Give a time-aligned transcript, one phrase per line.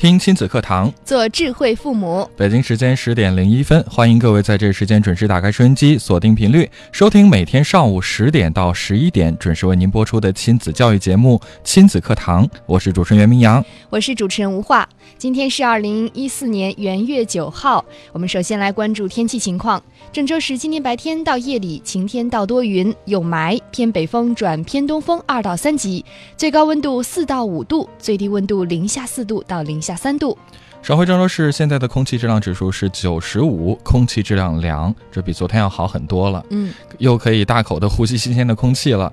[0.00, 2.26] 听亲子课堂，做智慧父母。
[2.34, 12.48] 北京时间十点零一分，欢迎各位在这时间准时打开收音机，锁定频率，收听每天上午十点到十一点准时为您播出的亲子教育节目《亲子课堂》。
[12.64, 14.88] 我是主持人袁明阳，我是主持人吴化。
[15.18, 19.82] 今天是二零一四年元月九号，我们首先来关注天气情况。
[20.10, 26.02] 郑州市今天白天到夜里晴天到多云，有霾，偏北风转偏东风二到三级，
[26.38, 30.36] 最高温度四到五度，最低温度零下四度到零下三度。
[30.82, 36.42] 上回郑州市现在的空气质量指数是九十五，空气质量良，这比昨天要好很多了。
[36.50, 39.12] 嗯，又可以大口的呼吸新鲜的空气了。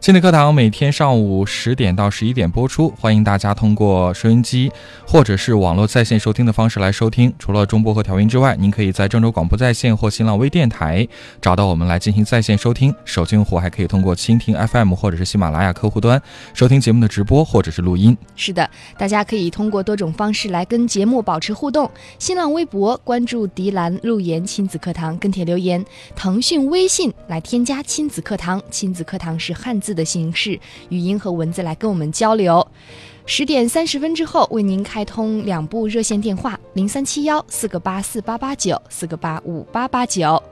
[0.00, 4.70] 亲子课堂每天上午十点到十一点播出，欢迎大家通过收音机
[5.04, 7.34] 或者是网络在线收听的方式来收听。
[7.36, 11.06] 除了中波和调音之外，您可以在郑州广播在线或新浪微电台
[11.42, 12.94] 找到我们来进行在线收听。
[13.04, 16.22] 手机用户还可以通过蜻蜓 FM 或者是喜马拉雅客户端
[16.54, 18.16] 收听节目的直播或者是录音。
[18.36, 25.82] 是的，大家可以通过多种方式来跟节目保持互动：新浪微博关注“迪兰路言亲子课堂”跟帖留言；
[26.14, 29.87] 腾讯微信来添加“亲子课堂”，亲子课堂是汉字。
[29.88, 32.66] 字的形式，语音和文字来跟我们交流。
[33.24, 40.42] 十点三十分之后，为您开通两部热线电话：零三七幺四个八四八八九，四个八五八八九。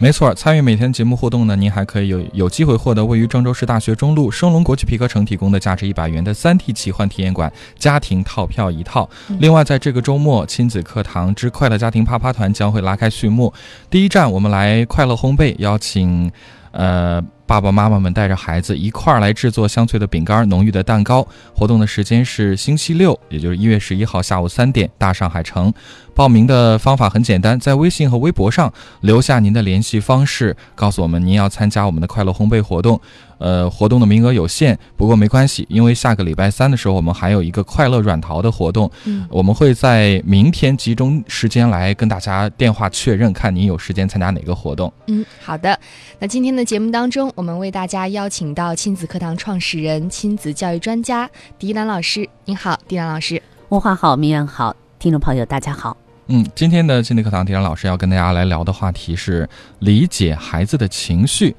[0.00, 9.08] 没错，参与每天节目互动呢，您还可以有有机会获得位于郑州市大学中路升龙国际皮革城提供的价值一百元的三 T 奇幻体验馆家庭套票一套。
[9.40, 13.52] 另外，在这个周末，亲子课堂之快乐家庭啪啪团将会拉开序幕。
[13.90, 16.30] 第一站，我们来快乐烘焙，邀请，
[16.72, 17.22] 呃。
[17.48, 21.26] 爸爸妈妈们带着孩子一块儿来制作香脆的饼干、浓郁的蛋糕。
[21.54, 25.72] 活动的时间是星期六，也就是一月十一号下午三点，大上海城。
[26.18, 33.00] 报名的方法很简单，在微信和微博上留下您的联系方式，告诉我们您要参加我们的快乐烘焙活动。
[33.38, 38.90] 呃，活动的名额有限，不过没关系，因为下个礼拜三的时候，我们还有一个快乐软陶的活动。
[39.04, 44.92] 嗯，我们会在明天集中时间来跟大家电话确认，看您有时间参加哪个活动。
[45.06, 45.78] 嗯，好的。
[46.18, 51.30] 那今天的节目当中，我们为大家邀请到亲子课堂创始人、亲子教育专家
[51.60, 52.28] 狄兰老师。
[52.44, 53.40] 您好，狄兰老师。
[53.68, 55.96] 文化好，明阳好，听众朋友大家好。
[56.30, 61.56] 嗯，今天的心理课堂，田老师要跟大家来聊的话题是理解孩子的情绪。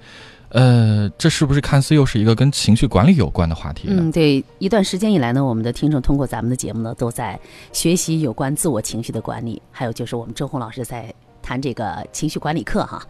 [0.50, 3.88] 呃，这是不是看似又是一个跟情绪管理有关的话题？
[3.90, 4.44] 嗯，对。
[4.60, 7.40] 一段时间以来呢，我们的听众通过咱们的节目呢，都在
[7.72, 13.02] 学习有关自我情绪的管理，还有就是我们周红老师在谈这个情绪管理课哈。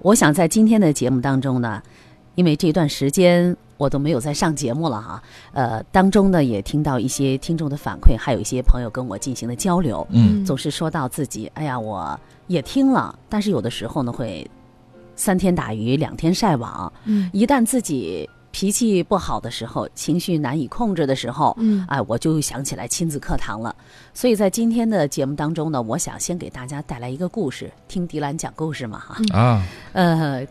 [0.00, 1.82] 我想在今天的节目当中呢，
[2.36, 5.22] 因为这段时间我都没有在上节目了哈，
[5.52, 14.48] 呃，当中呢也听到一些听众的反馈，还有一些朋友跟我进行的交流，嗯，总是说到自己，哎呀，我也听了，但是有的时候呢会。
[15.14, 23.76] 三天打鱼两天晒网，嗯，一旦自己脾气不好的时候，情绪难以控制的时候，嗯，哎，我就想起来亲子课堂了。
[24.14, 29.38] 所以在今天的节目当中呢，我想先给大家带来一个故事，听迪兰讲故事嘛，哈。
[29.38, 29.62] 啊，
[29.92, 30.44] 呃，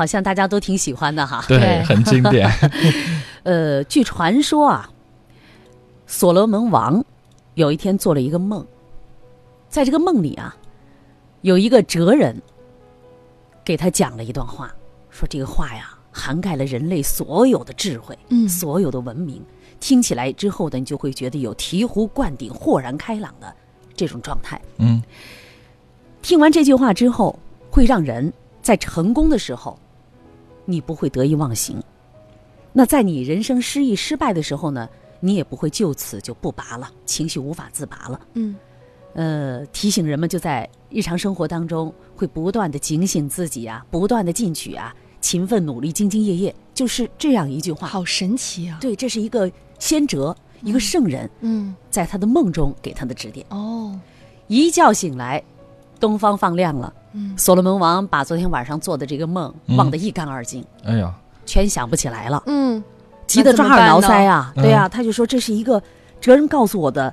[0.00, 2.50] 好像大家都挺喜欢的哈，对，很经典。
[3.44, 4.88] 呃，据传说啊，
[6.06, 7.04] 所罗门王
[7.52, 8.66] 有一天做了一个梦，
[9.68, 10.56] 在这个梦里啊，
[11.42, 12.34] 有一个哲人。
[13.62, 14.74] 给他讲了一段话，
[15.10, 19.44] 说这个话呀，涵盖了人类所有的智慧，嗯，所有的文明。
[19.80, 23.54] 听起来之后呢，你就会觉得有醍醐灌顶、豁然开朗的
[23.94, 24.58] 这种状态。
[24.78, 25.02] 嗯，
[26.22, 27.38] 听完这句话之后，
[27.70, 29.78] 会让人在成功的时候，
[30.70, 31.76] 你不会得意忘形；
[32.72, 34.88] 那在你人生失意、失败的时候呢，
[35.18, 38.20] 你也不会就此就不拔了，情绪无法自拔了。
[38.34, 38.56] 嗯。
[39.12, 47.88] 呃，提醒人们就在日常生活当中会不断的警醒自己啊，不断的进取啊，勤奋努力，兢兢业业，就是这样一句话。
[47.88, 48.78] 好神奇啊！
[48.80, 49.50] 对，这是一个
[49.80, 53.44] 先哲，一个圣人，嗯，在他的梦中给他的指点。
[53.50, 53.98] 哦，
[54.46, 55.42] 一觉醒来，
[56.00, 56.92] 东方放亮了。
[57.12, 60.64] 嗯，所罗门王把昨天晚上做的这个梦忘得一干二净。
[60.84, 61.14] 哎呀，
[61.46, 62.42] 全想不起来了。
[62.46, 62.82] 嗯，
[63.26, 64.52] 急得抓耳挠腮啊！
[64.56, 65.80] 对呀，他就说这是一个
[66.20, 67.12] 哲人告诉我的。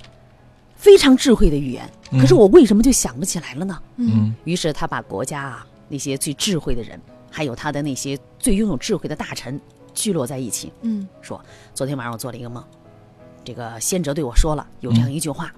[0.79, 3.81] 非常智慧的语言，可是我为什么就想不起来了呢？
[3.95, 7.01] 嗯，于是他把国家啊那些最智慧的人，
[7.31, 9.59] 还有他的那些最拥有智慧的大臣
[9.95, 11.41] 聚落在一起，嗯，说
[11.73, 12.63] 昨天晚上我做了一个梦，
[13.43, 15.51] 这个先哲对我说了有这样一句话，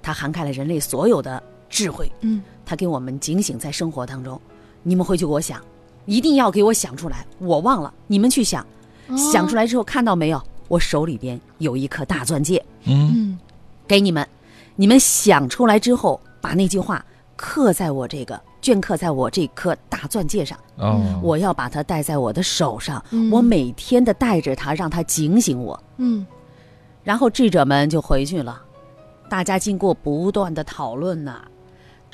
[0.00, 1.42] 他涵盖了人类所有的
[1.74, 4.40] 智慧，嗯，他给我们警醒在生活当中，
[4.84, 5.60] 你们回去给我想，
[6.06, 7.26] 一定要给我想出来。
[7.40, 8.64] 我忘了，你们去想，
[9.32, 10.40] 想出来，之后看到没有？
[10.68, 13.38] 我手里边有一颗大钻戒，嗯嗯
[13.88, 14.26] 给你们。
[14.76, 17.04] 你们想出来之后，把那句话
[17.34, 20.56] 刻在我这个镌刻在我这颗大钻戒上。
[20.76, 25.82] 哦，我要把它戴在我的手上，嗯我每天的带着它，让它警醒我。
[25.96, 26.24] 嗯
[27.02, 28.62] 然后智者们就回去了，
[29.28, 31.44] 大家经过不断的讨论呐、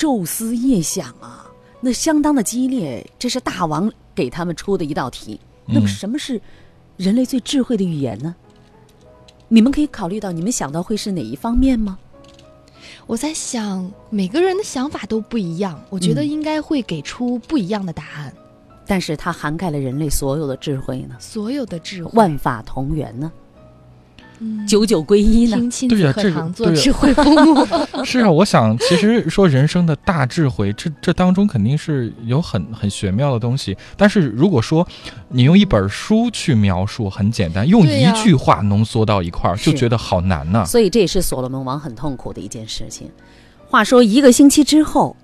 [0.01, 1.45] 昼思夜想啊，
[1.83, 3.07] 那相当的激烈。
[3.19, 5.39] 这是大王给他们出的一道题。
[5.67, 6.41] 那么嗯什么是
[6.97, 8.35] 人类最智慧的语言呢？
[9.49, 11.99] 你们可以考虑到，你们想到会是哪一方面吗？
[13.07, 18.33] 我在想，每个人的想法都不一样，我觉得嗯应该会给出不一样的答案。
[18.87, 23.40] 但是它涵盖了人类所有的智慧呢，所有的智慧，万法同源呢，嗯
[24.67, 25.57] 九九归一呢。
[25.89, 27.67] 对呀这做智慧父母。
[28.05, 33.77] 是啊，我想其实说人生的大智慧，这这当中肯定是有很很玄妙的东西。
[33.97, 34.87] 但是如果说
[35.29, 43.11] 你用一本书去描述，很简单；用一句话浓缩到一块儿，就觉得好难呐、所以这也是所罗门王很痛苦的一件事情。
[43.69, 45.15] 话说一个星期之后，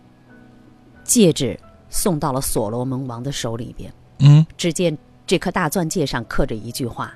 [1.02, 1.58] 戒指
[1.88, 4.96] 送到了所罗门王的手里边，嗯，只见
[5.26, 7.12] 这颗大钻戒上刻着一句话：“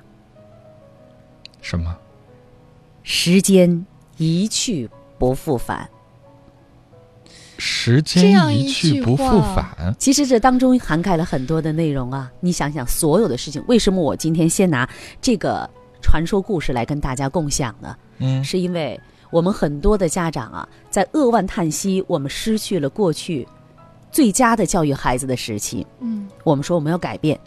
[1.61, 1.95] 什么？
[3.03, 3.85] 时间
[4.17, 5.89] 一去不复返。
[7.57, 9.95] 时间一去不复返”。
[9.99, 12.31] 其实这当中涵盖了很多的内容啊！
[12.39, 14.89] 你想想，所有的事情，为什么我今天先拿
[15.21, 15.69] 这个
[16.01, 17.95] 传说故事来跟大家共享呢？
[18.17, 18.99] 嗯是因为
[19.29, 23.47] 我们很多的家长啊，在扼腕叹息，我们失去了过去
[24.11, 25.85] 最佳的教育孩子的时期。
[25.99, 27.39] 嗯我们说我们要改变，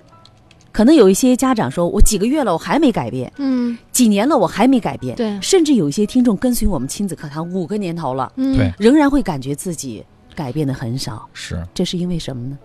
[0.74, 5.14] 可能有一些家长说，我几个月了，我还没改变；嗯，几年了，我还没改变。
[5.14, 10.04] 对，甚至有一些听众跟随我们亲子课堂五个年头了，嗯对，仍然会感觉自己
[10.34, 11.28] 改变的很少。
[11.32, 12.58] 是，这是因为什么呢？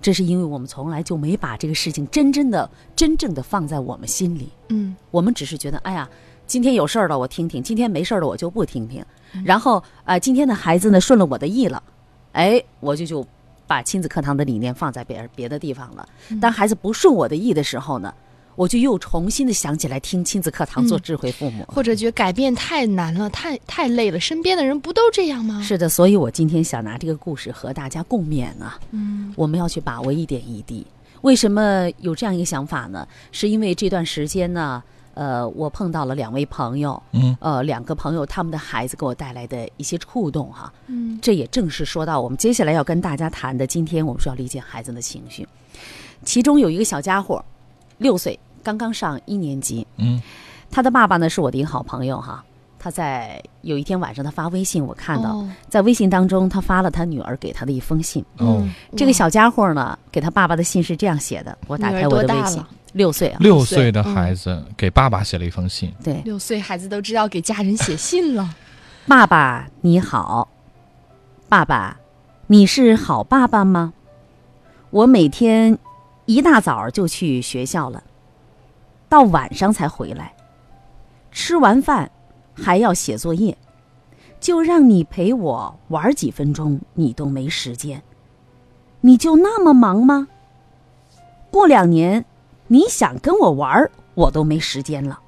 [0.00, 4.48] 这是因为我们从来就没把这个事情真正的、真正的放在我们心里。
[4.68, 6.08] 嗯我们只是觉得，哎呀，
[6.46, 9.04] 今天有事儿了，我听听；今天没事儿了，我就不听听。
[9.44, 11.82] 然后，呃，今天的孩子呢顺了我的意了，
[12.34, 13.26] 哎，我就就
[13.68, 16.08] 把亲子课堂的理念放在别人别的地方了。
[16.40, 18.12] 当孩子不顺我的意的时候呢，
[18.56, 21.64] 我就又重新的想起来听亲子课堂，做嗯智慧父母。
[21.68, 28.80] 或者觉得改变太难了，太太累了，身边的人不都这样吗？，是的，所以我今天想拿这个故事和大家共勉啊。
[28.90, 30.84] 嗯我们要去把握一点一滴。
[31.20, 33.06] 为什么有这样一个想法呢？
[33.30, 34.82] 是因为这段时间呢，
[35.18, 40.72] 呃，我碰到了两位朋友，嗯呃，两个朋友他们的孩子给我带来的一些触动哈。
[40.86, 45.44] 嗯这也正是说到我们接下来要跟大家谈的，今天我们说要理解孩子的情绪。
[46.22, 47.44] 其中有一个小家伙，
[47.96, 50.22] 六岁，刚刚上一年级，嗯
[50.70, 52.44] 他的爸爸呢是我的一个好朋友哈。
[52.78, 58.24] 他在有一天晚上，他发微信，我看到、哦在微信当中，他发了他女儿给他的一封信。
[58.36, 62.62] 哦，嗯这个小家伙呢，给他爸爸的信是这样写的，我打开我的微信
[62.98, 68.56] 六岁啊，六岁的嗯孩子给爸爸写了一封信，对，六岁孩子都知道给家人写信了。
[69.06, 70.48] 爸爸你好，
[71.48, 72.00] 爸爸，
[72.48, 73.94] 你是好爸爸吗？
[74.90, 75.78] 我每天
[76.26, 78.02] 一大早就去学校了，
[79.08, 80.34] 到晚上才回来，
[81.30, 82.10] 吃完饭
[82.52, 83.56] 还要写作业，
[84.40, 88.02] 就让你陪我玩几分钟，你都没时间，
[89.02, 90.26] 你就那么忙吗？
[91.50, 92.24] 过两年，
[92.68, 95.18] 你想跟我玩儿，我都没时间了。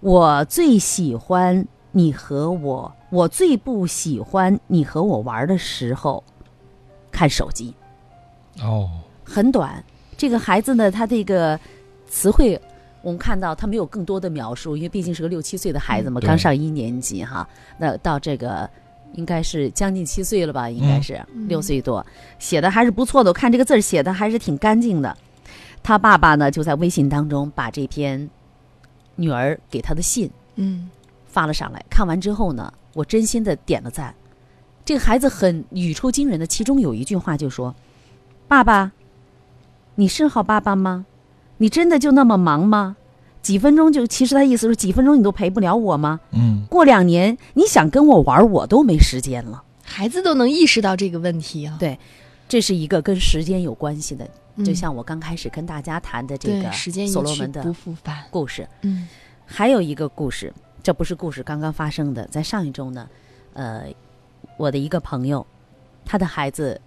[0.00, 6.22] 我最喜欢你和我，我最不喜欢你和我玩的时候
[7.12, 7.74] 看手机，
[8.62, 8.88] 哦，
[9.24, 9.82] 很短。
[10.16, 11.58] 这个孩子呢，他这个
[12.08, 12.60] 词汇，
[13.02, 17.48] 我们看到他没有更多的描述，因为毕竟是个六七岁的孩子嘛，嗯刚上一年级哈。
[17.78, 18.68] 那到这个
[19.12, 22.04] 应该是将近七岁了吧，应该是、嗯六岁多，
[22.38, 23.30] 写的还是不错的。
[23.30, 25.16] 我看这个字儿写的还是挺干净的。
[25.82, 28.28] 他爸爸呢，就在微信当中把这篇
[29.16, 30.90] 女儿给他的信嗯
[31.26, 31.84] 发了上来。
[31.90, 34.14] 看完之后呢，我真心的点了赞。
[34.84, 37.74] 这个孩子很语出惊人的，其中有一句话就说
[38.48, 38.92] ：“爸爸，
[39.94, 41.06] 你是好爸爸吗？
[41.58, 42.96] 你真的就那么忙吗？
[43.42, 44.06] 几分钟就……
[44.06, 46.20] 其实他意思是几分钟你都陪不了我吗？
[46.32, 49.62] 嗯过两年你想跟我玩，我都没时间了。
[49.84, 51.76] 孩子都能意识到这个问题啊。
[51.78, 51.98] 对
[52.50, 54.64] 这是一个跟时间有关系的，嗯。
[54.64, 58.24] 就像我刚开始跟大家谈的这个时间所罗门的不复返。
[58.28, 58.68] 故事。
[58.82, 59.06] 嗯。
[59.46, 60.52] 还有一个故事，
[60.82, 63.08] 这不是故事刚刚发生的，在上一周呢，
[63.52, 63.84] 呃，
[64.56, 65.46] 我的一个朋友，
[66.04, 66.80] 他的孩子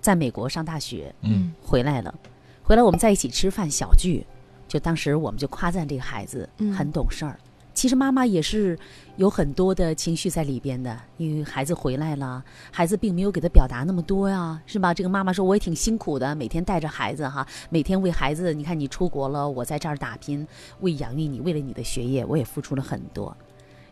[0.00, 1.52] 在美国上大学嗯。
[1.60, 2.14] 回来了，
[2.62, 4.24] 回来我们在一起吃饭小聚，
[4.68, 6.72] 就当时我们就夸赞这个孩子嗯。
[6.72, 7.36] 很懂事儿，
[7.80, 8.78] 其实妈妈也是
[9.16, 14.92] 有很多的情绪在里边的，因为孩子回来了，孩子并没有给他表达那么多呀，是吧？
[14.92, 20.46] 这个妈妈说我也挺辛苦的，每天带着孩子哈，每天为孩子，你看你出国了，我在这儿打拼，
[20.80, 23.34] 为养育你，为了你的学业，我也付出了很多。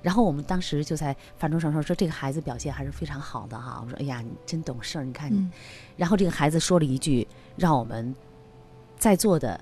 [0.03, 5.49] 然后我们当时就在饭桌上说说这个孩子表现还是非常好的哈，我说哎呀你真懂事儿，你看你。
[5.97, 7.27] 然后这个孩子说了一句
[7.57, 8.15] 让我们
[8.99, 9.59] 在座的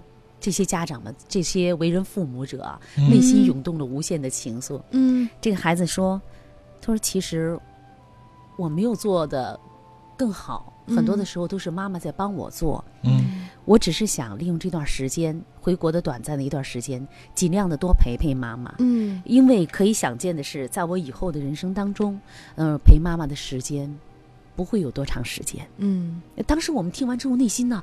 [0.47, 4.81] 这些家长们、这些为人父母者啊，嗯内心涌动了无限的情愫。
[4.93, 6.23] 嗯这个孩子说
[6.81, 7.59] ：“他说其实
[8.57, 9.59] 我没有做的
[10.17, 12.85] 更好，很多的时候都是妈妈在帮我做。
[13.03, 18.73] 嗯我只是想利用这段时间，回国的短暂的一段时间，尽量的多陪陪妈妈。
[18.79, 22.21] 嗯因为可以想见的是，在我以后的人生当中，
[22.55, 23.93] 嗯、陪妈妈的时间
[24.55, 25.69] 不会有多长时间。
[25.79, 27.83] 嗯当时我们听完之后，内心呢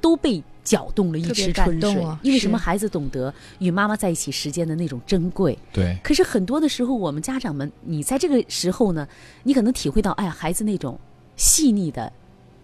[0.00, 2.06] 都被搅动了一池春水。
[2.22, 2.58] 因为什么？
[2.58, 5.58] 孩子懂得与妈妈在一起时间的那种珍贵。
[5.72, 9.06] 对，可是很多的时候，我们家长们，你在这个时候呢，
[9.42, 10.98] 你可能体会到，哎呀，孩子那种
[11.36, 12.12] 细腻的，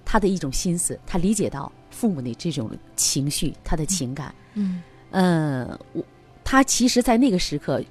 [0.05, 4.35] 他的一种心思，他理解到父母的这种情绪，他的情感。
[4.55, 6.05] 嗯呃，我
[6.45, 7.83] 他其实，在那个时刻，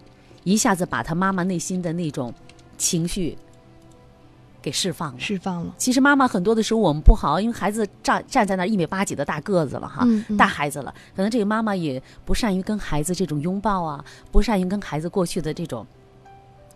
[0.44, 2.34] 一下子把他妈妈内心的那种
[2.78, 3.38] 情绪
[4.66, 5.20] 给释放了。
[5.20, 5.72] 释放了。
[5.78, 15.86] 其实妈妈很多的时候我们不好，因为孩子站站在那儿一米八几的大个子了哈，嗯嗯大孩子了，可能这个妈妈也不善于跟孩子这种拥抱啊，不善于跟孩子过去的这种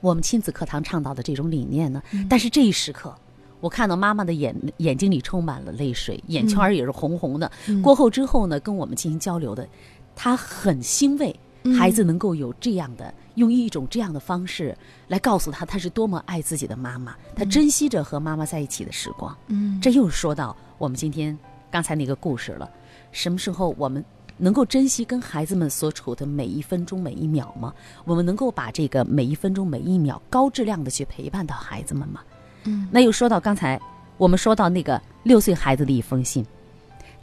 [0.01, 1.99] 我们亲子课堂倡导的这种理念呢。
[2.11, 3.11] 嗯但是这一时刻，
[3.59, 7.51] 我看到妈妈的眼眼睛里充满了泪水，眼圈儿也是红红的。
[7.67, 9.67] 嗯过后之后呢，跟我们进行交流的，
[10.15, 11.35] 她很欣慰。
[11.71, 14.75] 嗯孩子能够有这样的，用一种这样的方式
[15.07, 19.35] 来告诉他，他是多么爱自己的妈妈，他珍惜着和妈妈在一起的时光。
[19.47, 21.37] 嗯这又说到我们今天
[21.71, 22.69] 刚才那个故事了。
[23.11, 24.03] 什么时候我们
[24.37, 27.73] 能够珍惜跟孩子们所处的每一分钟每一秒吗？
[28.05, 32.21] 我们能够把这个每一分钟每一秒高质量的去陪伴到孩子们吗？
[32.65, 33.79] 嗯那又说到刚才
[34.17, 36.45] 我们说到那个六岁孩子的一封信，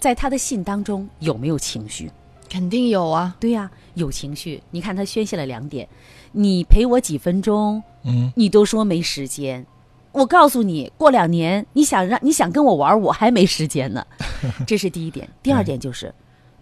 [0.01, 2.11] 在他的信当中有没有情绪？
[2.49, 3.37] 肯定有啊。
[3.39, 4.63] 对呀、有情绪。
[4.71, 5.89] 你看他宣泄了两点：
[6.33, 9.67] 你陪我几分钟，嗯你都说没时间。
[10.13, 14.07] 我告诉你，过两年你想让你想跟我玩，我还没时间呢。
[14.67, 15.29] 这是第一点。
[15.43, 16.15] 第二点就是，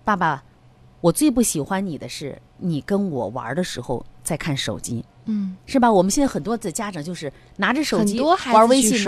[0.04, 0.42] 爸爸，
[1.00, 5.90] 我最不喜欢你的是你跟我玩的时候在看手机，嗯，是吧？
[5.90, 8.98] 我们现在很多的家长就是拿着手机玩微信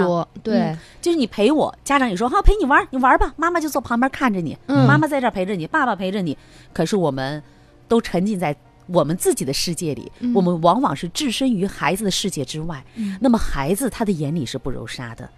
[0.43, 6.37] 对嗯，就是你陪我，家长也说好陪你玩，你玩吧，妈妈就坐旁边看着你，嗯妈妈在这陪着你，爸爸陪着你。
[6.73, 7.43] 可是我们
[7.89, 8.57] 都沉浸在
[8.87, 12.85] 我们自己的世界里，嗯我们往往是置身于孩子的世界之外。
[12.95, 15.29] 嗯那么孩子他的眼里是不揉沙的，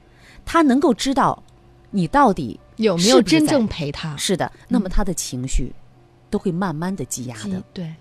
[0.44, 1.42] 他能够知道
[1.90, 4.16] 你到底有没有真正陪他？
[4.16, 5.73] 是的，那么他的情绪
[6.30, 7.62] 都会慢慢的积压的。
[7.73, 7.94] 对，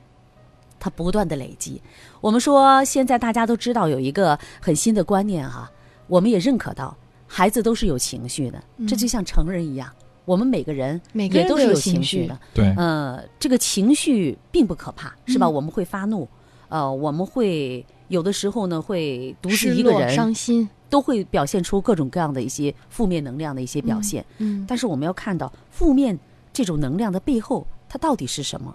[0.80, 1.82] 它不断的累积。
[2.22, 5.72] 我们说现在大家都知道有一个很新的观念哈，
[6.08, 9.92] 我们也认可到孩子都是有情绪的，这就像成人一样，
[10.26, 12.40] 我们每个人嗯每个人都有也都是有情绪的。
[12.54, 15.46] 对，呃，这个情绪并不可怕，是吧？
[15.48, 16.28] 嗯我们会发怒，
[16.70, 24.26] 呃，我们会有的时候呢会独自一个人、伤，心，都会表现出各种各样的一些负面能量的一些表现。
[24.38, 26.18] 嗯，但是我们要看到负面
[26.54, 28.74] 这种能量的背后，它到底是什么？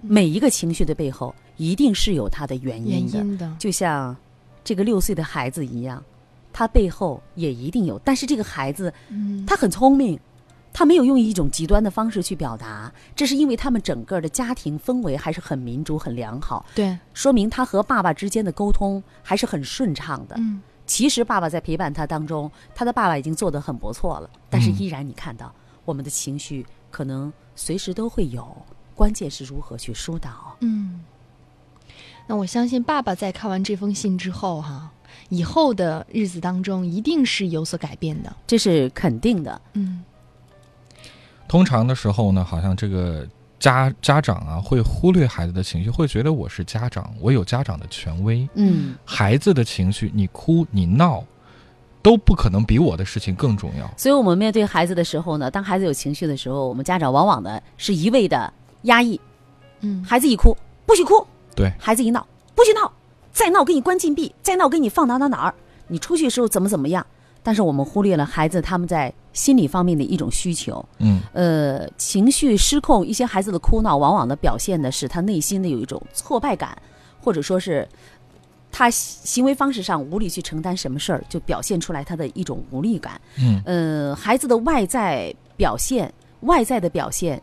[0.00, 3.18] 每一个情绪的背后，一定是有它的原原因的。
[3.18, 4.16] 因的，就像
[4.64, 6.02] 这个六岁的孩子一样，
[6.52, 7.98] 他背后也一定有。
[8.04, 10.18] 但是这个孩子嗯，他很聪明，
[10.72, 20.36] 他没有用一种极端的方式去表达，这是因为他们整个的家庭氛围还是很民主、很良好，对，说明他和爸爸之间的沟通还是很顺畅的。
[20.38, 25.52] 嗯，其实爸爸在陪伴他当中，他的爸爸已经做得很不错了，但是嗯依然你看到
[25.84, 28.44] 我们的情绪可能随时都会有，
[29.00, 30.30] 关键是如何去疏导。
[30.60, 31.00] 嗯，
[32.26, 34.90] 那我相信爸爸在看完这封信之后，哈，
[35.30, 38.30] 以后的日子当中一定是有所改变的。
[38.46, 39.58] 这是肯定的。
[39.72, 40.04] 嗯
[41.48, 43.26] 通常的时候呢，好像这个
[43.58, 48.46] 家家长啊会忽略孩子的情绪，会觉得我是家长，我有家长的权威。
[48.52, 51.24] 嗯，孩子的情绪，你哭你闹，
[52.02, 53.90] 都不可能比我的事情更重要。
[53.96, 58.52] 所以我们面对孩子的时候呢，当孩子有情绪的时候，我们家长往往呢是一味的
[58.82, 59.20] 压抑，
[59.80, 60.56] 嗯，孩子一哭
[60.86, 62.92] 不许哭，对孩子一闹不许闹，
[63.32, 65.54] 再闹给你关禁闭，再闹给你放哪哪哪儿，
[65.88, 67.04] 你出去的时候怎么怎么样。
[67.42, 76.76] 但是我们忽略了孩子他们在心理方面的一种需求，嗯呃，情绪失控，一些孩子的哭闹，往往的表现的是他内心的有一种挫败感，
[77.18, 77.88] 或者说是
[78.70, 83.18] 他行为方式上无力去承担什么事儿，就表现出来他的一种无力感。
[83.38, 87.42] 嗯呃，孩子的外在表现，外在的表现，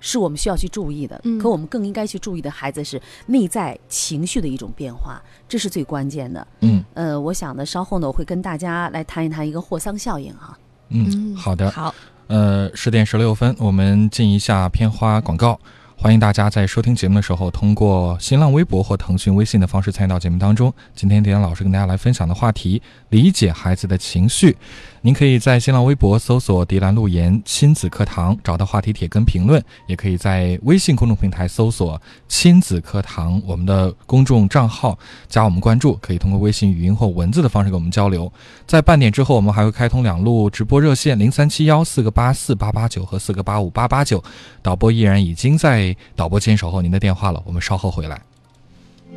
[0.00, 1.20] 是我们需要去注意的。
[1.24, 6.46] 嗯可我们更应该去注意的孩子是内在情绪的一种变化，这是最关键的。
[6.60, 10.56] 嗯呃，我想呢，稍后呢，我会跟大家来谈一谈一个霍桑效应啊。
[10.88, 11.70] 嗯，好的。
[11.70, 11.94] 好，
[12.28, 15.58] 呃，十点十六分，我们进一下片花广告。
[16.00, 20.72] 欢迎大家在收听节目的时候，通过新浪微博或腾讯微信的方式参与到节目当中。
[20.94, 24.56] 今天迪安老师跟大家来分享的话题：理解孩子的情绪。
[25.00, 38.30] 您可以在新浪微博搜索“迪兰路言亲子课堂”，找到话题帖跟评论；也可以在微信公众平台搜索“亲子课堂”我们的公众账号，加我们关注，可以通过微信语音或文字的方式跟我们交流。
[38.66, 44.22] 在半点之后，我们还会开通两路直播热线：零三七幺四个八四八八九和四个八五八八九。
[44.62, 48.20] 导播依然已经在导播间守候您的电话了，我们稍后回来。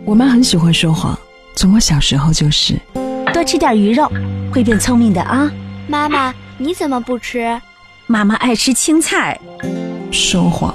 [0.06, 1.18] 我妈很喜欢说谎，
[1.56, 2.80] 从我小时候就是。
[3.34, 4.12] 多吃点鱼肉，
[4.54, 5.50] 会变聪明的啊！
[5.92, 7.62] 妈妈，你怎么不吃？
[8.08, 9.38] 妈妈爱吃青菜，
[10.10, 10.74] 说谎，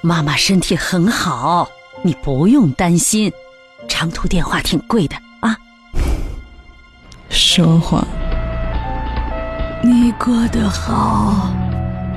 [0.00, 1.68] 妈妈身体很好，
[2.02, 3.32] 你不用担心。
[3.86, 5.56] 长途电话挺贵的啊！
[7.28, 8.04] 说谎，
[9.84, 11.52] 你过得好，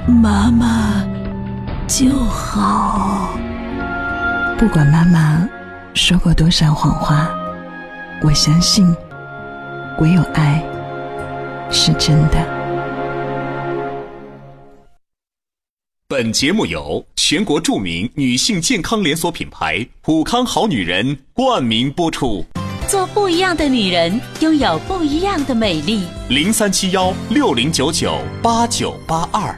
[0.07, 1.05] 妈妈
[1.85, 3.37] 就好。
[4.57, 5.47] 不管妈妈
[5.93, 7.29] 说过多少谎话，
[8.23, 8.95] 我相信，
[9.99, 10.61] 唯有爱
[11.71, 12.55] 是真的。
[16.07, 22.45] 本节目由全国著名女性健康连锁品牌普康好女人冠名播出。
[22.87, 26.03] 做不一样的女人，拥有不一样的美丽。
[26.29, 29.57] 零三七幺六零九九八九八二，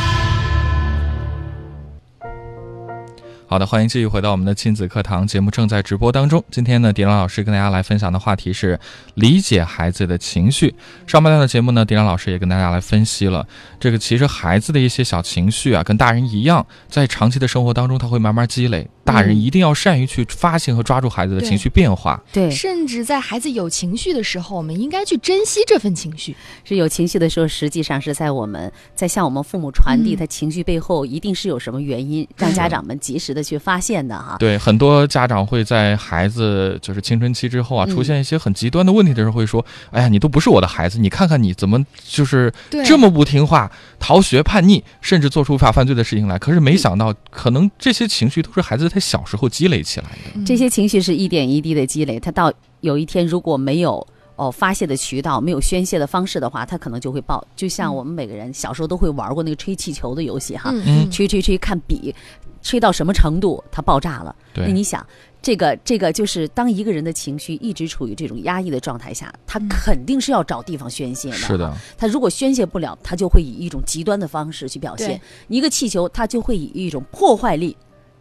[3.51, 6.41] 好的，欢迎继续回到我们的亲子课堂节目，正在直播当中。
[6.49, 8.79] 今天呢，迪兰老师跟大家来分享的话题是
[9.15, 10.73] 理解孩子的情绪。
[11.05, 13.45] 上半段的节目呢，迪兰老师也跟大家来分析了
[13.77, 18.87] 这个，其实孩子的一些小情绪啊，跟大人一样，在长期的生活当中，他会慢慢积累。
[19.03, 22.23] 大人一定要善于去发现和抓住孩子的情绪变化。
[22.31, 26.33] 对，甚至在孩子有情绪的时候，我们应该去珍惜这份情绪。
[26.63, 34.35] 是有情绪的时候，实际上是在我们在向我们父母传递嗯他情绪背后一定是有什么原因，让家长们及时的去发现的哈。
[34.39, 42.51] 对，很多家长会在孩子就是青春期之后啊，嗯出现一些很极端的问题的时候，会说：“哎呀，你都不是我的孩子，你看看你怎么就是
[42.85, 50.43] 这么不听话、逃学、叛逆，甚至做出违法犯罪的事情来。”可是没想到，可能这些情绪都是孩子他小时候积累起来的。
[50.45, 52.51] 这些情绪是一点一滴的积累，他到
[52.81, 57.45] 有一天如果没有哦发泄的渠道，没有宣泄的方式的话，他可能就会爆。
[57.55, 62.13] 就像我们每个人小时候都会玩过那个吹气球的游戏哈，嗯嗯吹吹吹看笔，
[62.61, 64.35] 吹到什么程度它爆炸了。
[64.53, 65.05] 对那你想，
[65.41, 71.35] 这个这个就是当一个人的情绪一直处于这种压抑的状态下，他肯定是要找地方宣泄的。
[71.37, 75.19] 是的，他如果宣泄不了，他就会以一种极端的方式去表现。
[75.47, 77.75] 一个气球，他就会以一种破坏力，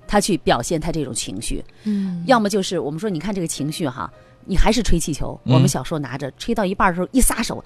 [0.06, 1.64] 他去表现他这种情绪。
[1.84, 4.10] 嗯，要么就是我们说，你看这个情绪哈，
[4.46, 5.38] 你还是吹气球。
[5.44, 7.62] 嗯我们小时候拿着吹到一半的时候，一撒手，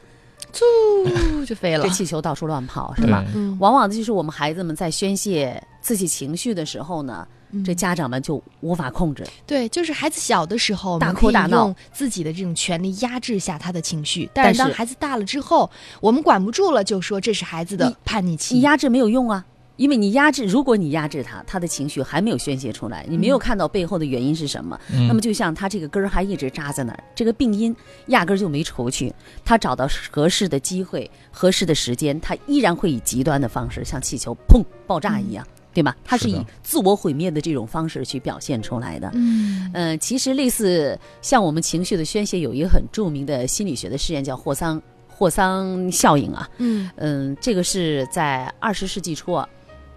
[0.55, 1.91] 啾就飞了这。
[1.95, 3.25] 气球到处乱跑，是吧？
[3.35, 9.25] 嗯，往往的就是我们孩子们在宣泄自己情绪的时候呢，嗯这家长们就无法控制。
[9.47, 14.29] 对，就是孩子小的时候，大哭大闹用自己的这种权利压制下他的情绪。
[14.33, 18.55] 但但是当孩子大了之后，我们管不住了，就说这是孩子的叛逆期。
[18.55, 19.45] 你压制没有用啊，
[19.77, 24.79] 因为你压制，如果你压制他，他的情绪还没有宣泄出来，你没有看到背后的原因是什么。
[24.93, 27.75] 嗯那么就像他这个根儿还一直扎在那儿，这个病因
[28.07, 29.13] 压根儿就没除去。
[29.45, 35.97] 他找到合适的机会、合适的时间，他依然会以极端的方式，像气球砰爆炸一样，对吧？
[36.05, 39.11] 他是以自我毁灭的这种方式去表现出来的。
[39.15, 46.49] 嗯嗯，其实类似像我们情绪的宣泄，有一个很著名的心理学的实验叫霍桑霍桑效应啊。
[46.59, 49.49] 嗯嗯，这个是在二十世纪初啊，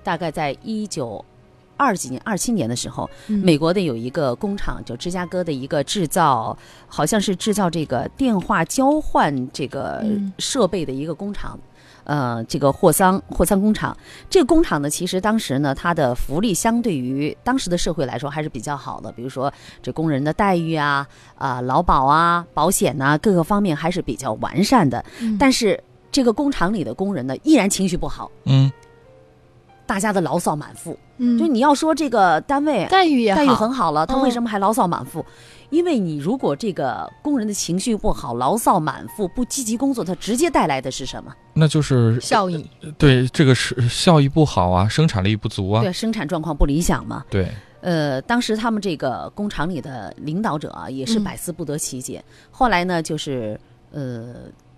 [0.08, 1.24] 大概在一九
[1.76, 3.40] 二几年、二七年的时候，嗯。
[3.40, 10.32] 美国的有一个工厂，就芝加哥的一个制造，好像是制造这个电话交换这个嗯。
[10.40, 11.60] 设备的一个工厂。
[12.06, 13.96] 呃，这个霍桑霍桑工厂，
[14.30, 19.52] 这个工厂呢，其实当时呢，它的福利相对于当时的社会来说还是比较好的，比如说
[19.84, 25.04] 这工人的待遇啊、啊、劳保啊、保险呐、各个方面还是比较完善的。
[25.20, 25.36] 嗯。
[25.38, 25.78] 但是
[26.10, 28.72] 这个工厂里的工人呢，依然情绪不好，嗯
[29.88, 30.98] 大家的牢骚满腹。
[31.18, 35.26] 嗯，就你要说这个单位待遇也，待遇很好了，他嗯为什么还牢骚满腹？
[35.70, 41.34] 因为你如果这个工人的情绪不好，牢骚满腹，不积极工作，它直接带来的是什么？
[41.54, 42.70] 那就是效益。
[42.98, 45.82] 对这个是效益不好啊，生产力不足啊。
[45.82, 47.26] 对，生产状况不理想嘛。
[47.30, 52.24] 对，呃，当时他们这个工厂里的领导者啊，也是嗯百思不得其解。
[52.50, 53.60] 后来呢，就是
[53.92, 54.36] 呃，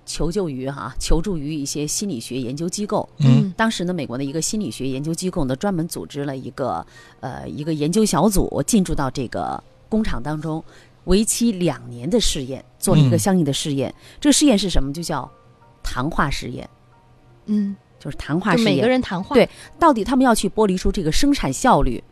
[0.09, 3.07] 求救于哈、求助于一些心理学研究机构。
[3.19, 6.83] 嗯当时呢，美国的一个心理学研究机构呢，专门组织了一个
[7.19, 10.63] 呃一个研究小组，进驻到这个工厂当中，
[11.03, 13.93] 为期两年的试验，做了一个嗯相应的试验。
[14.19, 14.91] 这个试验是什么？
[14.91, 15.29] 就叫
[15.83, 16.67] 谈话实验，
[17.45, 18.81] 嗯，就是谈话就每。
[18.81, 19.35] 个人谈话。
[19.35, 22.03] 对到底他们要去剥离出这个生产效率，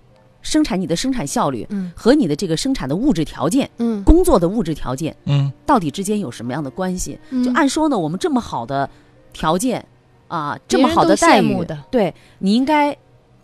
[0.48, 1.92] 生产你的生产效率嗯。
[1.94, 5.52] 和你的这个生产的物质条件、嗯，工作的物质条件嗯。
[5.66, 7.20] 到底之间有什么样的关系？
[7.32, 7.44] 嗯。
[7.44, 8.90] 就按说呢，我们这么好的
[9.34, 9.86] 条件
[10.30, 12.98] 啊，这么好的待遇的，对你应该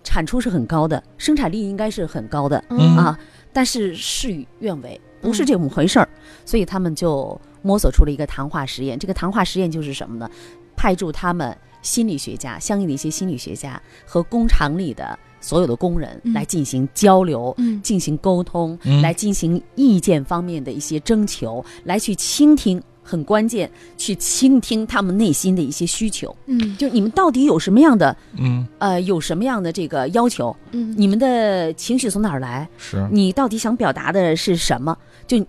[0.04, 2.96] 产出是很高的，生产力应该是很高的、嗯。
[2.96, 3.20] 啊，
[3.52, 6.08] 但是事与愿违，不是嗯这么回事儿，
[6.46, 8.98] 所以他们就摸索出了一个谈话实验。
[8.98, 10.30] 这个谈话实验就是什么呢？
[10.76, 17.53] 派驻他们心理学家，相应的一些心理学家和工厂里的所有的工人嗯来进行交流。
[17.58, 26.34] 嗯进行沟通，嗯来进行意见方面的一些征求，来去倾听，很关键，去倾听他们内心的一些需求。
[26.45, 30.56] 嗯就你们到底有什么样的嗯，呃，有什么样的这个要求？
[30.71, 32.67] 嗯你们的情绪从哪儿来？
[32.77, 34.97] 是，你到底想表达的是什么？
[35.27, 35.45] 就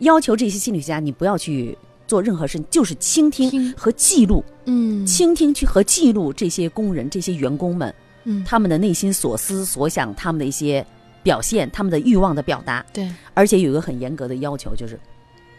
[0.00, 7.92] 要求这些心理学家，你不要去做任何事，就是倾听听和记录，嗯倾听去和记录这些工人、这些员工们
[8.28, 10.84] 嗯他们的内心所思所想，他们的一些
[11.22, 12.84] 表现，他们的欲望的表达。
[12.92, 15.00] 对而且有一个很严格的要求，就是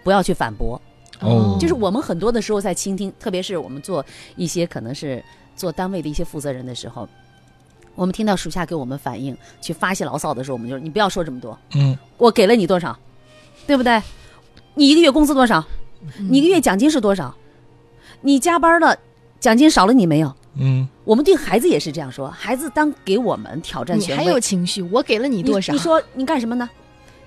[0.03, 0.79] 不要去反驳。
[1.21, 4.05] 哦就是我们很多的时候在倾听，特别是我们做
[4.37, 5.21] 一些可能是
[5.55, 7.07] 做单位的一些负责人的时候，
[7.95, 12.97] 我们听到属下给我们反映去发泄牢骚的时候，我们就是你不要说这么多，嗯我给了你多少，
[13.67, 14.01] 对不对？
[14.75, 15.59] 你一个月工资多少？
[16.17, 17.35] 嗯你一个月奖金是多少？
[18.21, 18.97] 你加班了，
[19.41, 20.33] 奖金少了你没有？
[20.55, 25.71] 嗯我们对孩子也是这样说，孩子当给我们挑战你还，有情绪，我给了你多少？
[25.71, 26.69] 你说你干什么呢？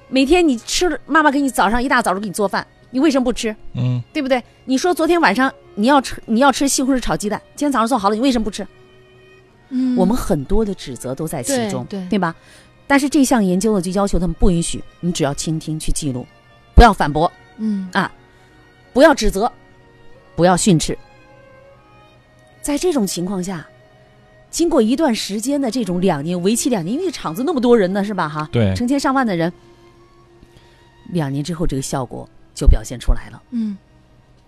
[0.08, 3.54] 每天你吃了，妈妈给你早上一大早就给你做饭，你为什么不吃？
[3.74, 4.42] 嗯对不对？
[4.64, 8.66] 你说昨天晚上你要吃你要吃西红柿炒鸡蛋，今天早上做好了，你为什么不吃？
[9.70, 12.34] 嗯我们很多的指责都在其对中，对吧？
[12.86, 16.26] 但是这项研究呢，就要求他们不允许，你只要倾听去记录，
[16.74, 18.12] 不要反驳，嗯啊
[18.92, 19.50] 不要指责，
[20.36, 20.98] 不要训斥。
[22.62, 23.66] 在这种情况下，
[24.48, 28.28] 经过一段时间的这种两年，为期两年，因为厂子那么多人呢，是吧？
[28.28, 29.52] 哈，对成千上万的人，
[31.10, 33.42] 两年之后，这个效果就表现出来了。
[33.50, 33.76] 嗯，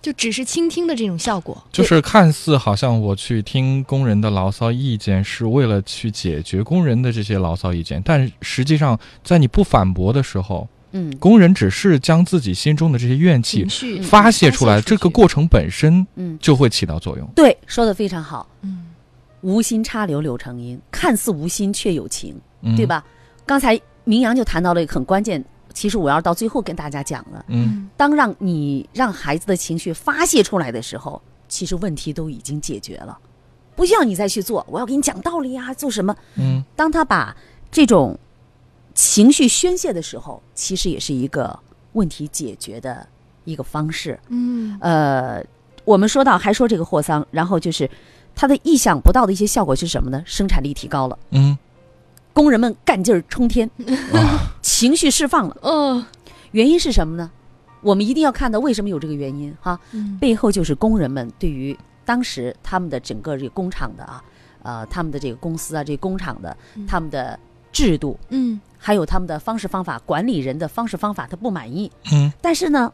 [0.00, 1.60] 就只是倾听的这种效果。
[1.72, 13.66] 就是看似好像我去听工人的牢骚意见是为了去解决工人的这些牢骚意见，但实际上在你不反驳的时候，嗯，工人只是将自己心中的这些怨气
[14.02, 17.28] 发泄出来，这个过程本身嗯，就会起到作用。
[17.34, 18.48] 对，说的非常好。
[18.62, 18.86] 嗯
[19.42, 22.86] 无心插柳柳成荫，看似无心却有情，嗯、对？
[22.86, 23.04] 吧？
[23.44, 27.44] 刚才明阳就谈到了一个很关键，其实我要到最后跟大家讲了。
[27.48, 33.18] 嗯当让你让孩子的情绪发泄出来的时候，其实问题都已经解决了，
[33.76, 34.64] 不需要你再去做。
[34.66, 36.16] 我要给你讲道理呀、做什么？
[36.36, 37.36] 嗯当他把
[37.70, 38.18] 这种
[38.94, 41.58] 情绪宣泄的时候，其实也是一个
[41.92, 43.06] 问题解决的
[43.44, 44.18] 一个方式。
[44.28, 44.78] 嗯。
[44.80, 45.44] 呃，
[45.84, 47.90] 我们说到还说这个霍桑，然后就是
[48.34, 50.22] 他的意想不到的一些效果是什么呢？
[50.24, 51.58] 生产力提高了，嗯。
[52.32, 53.70] 工人们干劲儿冲天，
[54.12, 54.54] 啊。
[54.62, 55.56] 情绪释放了。
[55.62, 56.04] 哦。
[56.52, 57.30] 原因是什么呢？
[57.80, 60.16] 我们一定要看到为什么有这个原因哈，嗯。
[60.18, 64.24] 背后就是工人们对于当时他们的整个这个工厂的啊，
[64.62, 66.86] 呃，他们的这个公司啊，这个工厂的嗯。
[66.86, 67.38] 他们的
[67.74, 71.90] 制度，嗯还有他们的方式方法，管理人的方式方法，他不满意。
[72.12, 72.90] 嗯但是呢，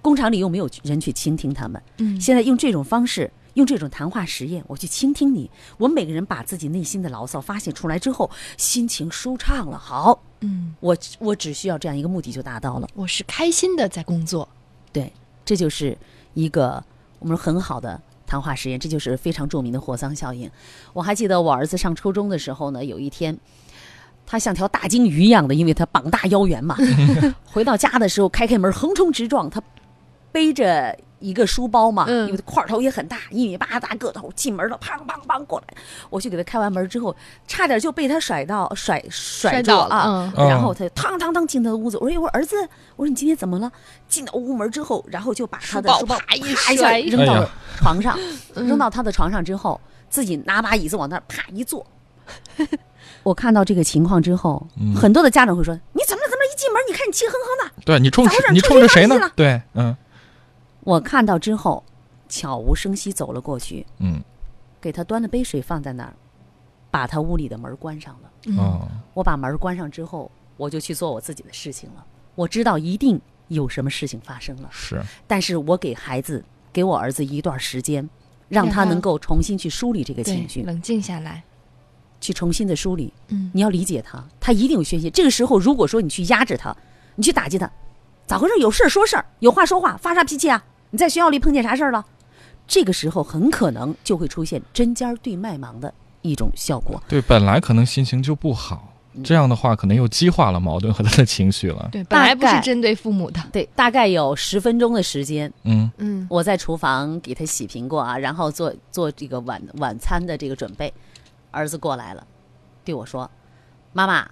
[0.00, 1.82] 工厂里又没有人去倾听他们。
[1.98, 5.50] 嗯现在用这种方式，用这种谈话实验，我去倾听你。
[5.78, 9.76] 我们每个人把自己内心的牢骚发泄出来之后，心情舒畅了。
[9.76, 12.88] 好，嗯，我我只需要这样一个目的就达到了。
[12.94, 14.48] 我是开心的在工作。
[14.92, 15.12] 对，
[15.44, 15.96] 这就是
[16.34, 16.82] 一个
[17.18, 20.48] 我们很好的谈话实验，这就是非常著名的霍桑效应。
[20.92, 23.36] 我还记得我儿子上初中的时候呢，有一天。
[24.30, 26.76] 他像条大鲸鱼一样的，因为他膀大腰圆嘛。
[27.46, 29.48] 回到家的时候，开开门，横冲直撞。
[29.48, 29.62] 他
[30.30, 35.76] 背着一个书包嘛，嗯因为他块头也很大，一米八大个头，进门了，砰砰砰过来。
[36.10, 37.14] 我去给他开完门之后，
[37.46, 39.88] 差点就被他甩到甩甩摔住啊！
[39.88, 42.56] 倒了然后他就嘡嘡嘡进他的屋子，我说：“哎我儿子，
[42.96, 43.70] 我说你今天怎么了？”
[44.08, 48.18] 进到屋门之后，然后就把他的书书包包啪一啪一下摔扔到床上，
[48.54, 51.84] 嗯扔到他的床上之后，自己拿把椅子往那儿啪一坐，
[53.22, 57.82] 我看到这个情况之后，嗯很多的家长会说：“你怎么怎么一进门，你看你气哼哼的。
[57.84, 59.30] 对你冲早上你冲着谁呢？
[59.34, 59.94] 对，嗯”
[60.88, 61.84] 我看到之后，
[62.30, 64.22] 悄无声息走了过去，嗯
[64.80, 66.14] 给他端了杯水放在那儿，
[66.90, 68.30] 把他屋里的门关上了。
[68.46, 72.06] 嗯哦，我把门关上之后，我就去做我自己的事情了。
[72.34, 78.08] 我知道一定有什么事情发生了，是，但是我给孩子，给我儿子一段时间，
[78.48, 81.42] 让让他他能够重新去梳理这个情绪，冷静下来。
[82.20, 83.12] 去重新的梳理。
[83.28, 85.10] 嗯你要理解他，他一定有宣泄。
[85.10, 86.74] 这个时候，如果说你去压制他，
[87.14, 87.70] 你去打击他，
[88.26, 88.56] 咋回事？
[88.58, 90.64] 有事儿说事儿，有话说话，发啥脾气啊？
[90.90, 92.04] 你在学校里碰见啥事儿了？
[92.66, 97.02] 这个时候很可能就会出现针尖儿对麦芒的一种效果。
[97.08, 101.88] 对，本来可能心情就不好，嗯这样的话可能又激化了矛盾和他的情绪了。
[101.90, 103.40] 对，本来不是针对父母的。
[103.50, 110.92] 对，大概有十分钟的时间，嗯嗯我在厨房给他洗苹果啊，然后做做这个晚晚餐的这个准备。
[111.50, 112.26] 儿子过来了，
[112.84, 113.28] 对我说
[113.94, 114.28] ：“妈妈，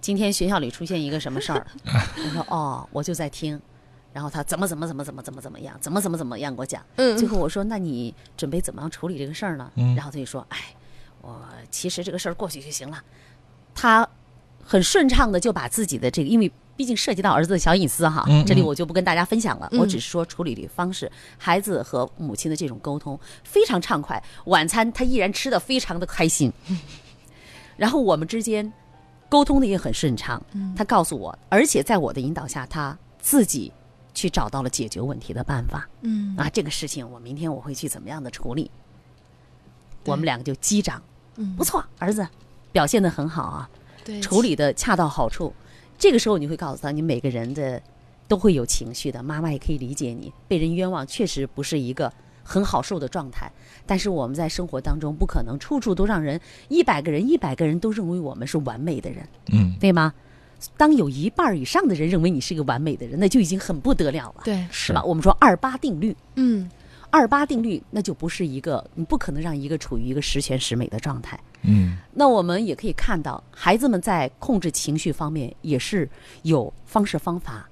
[0.00, 1.64] 今天学校里出现一个什么事儿？”
[2.18, 3.60] 我说：“哦，我就在听。”
[4.12, 6.82] 然后他怎么怎么怎么怎么怎么怎么样，怎么怎么怎么样给我讲。
[6.96, 7.16] 嗯。
[7.16, 9.94] 最后我说：“那你准备怎么样处理这个事儿呢？”嗯。
[9.94, 10.58] 然后他就说：“哎，
[11.22, 13.02] 我其实这个事儿过去就行了。”
[13.74, 14.06] 他
[14.62, 19.80] 很顺畅的就把自己的这个，因为毕竟涉及到儿子的小隐私哈，嗯这里嗯我就不跟大家分享了，嗯。
[19.80, 26.52] 我只是说处理的方式，孩子和母亲的这种沟通非常畅快，晚餐他依然吃的非常的开心，
[27.76, 28.70] 然后我们之间
[29.28, 30.42] 沟通的也很顺畅，
[30.76, 33.72] 他告诉我，而且在我的引导下，他自己
[34.14, 35.88] 去找到了解决问题的办法。
[36.02, 38.70] 嗯啊，这个事情我明天我会去怎么样的处理。
[40.04, 41.00] 我们两个就击掌，
[41.36, 42.26] 嗯不错，儿子
[42.72, 43.70] 表现的很好啊，
[44.04, 45.52] 对处理的恰到好处。
[45.98, 47.80] 这个时候你会告诉他，你每个人的
[48.26, 50.32] 都会有情绪的，妈妈也可以理解你。
[50.48, 53.48] 被人冤枉确实不是一个很好受的状态，
[53.86, 60.12] 但是我们在生活当中不可能处处都让人一百个人一百个人都认为我们是完美的人，嗯，对吗？
[60.76, 65.02] 当有一半儿以上的人认为你是一个完美的人，那就已经很不得了了，对，是吧？
[65.04, 66.70] 我们说二八定律，嗯
[67.10, 71.38] 二八定律那就不是一个，你不可能让一个处于一个十全十美的状态。
[71.62, 76.08] 嗯那我们也可以看到，孩子们在控制情绪方面也是
[76.42, 77.68] 有方式方法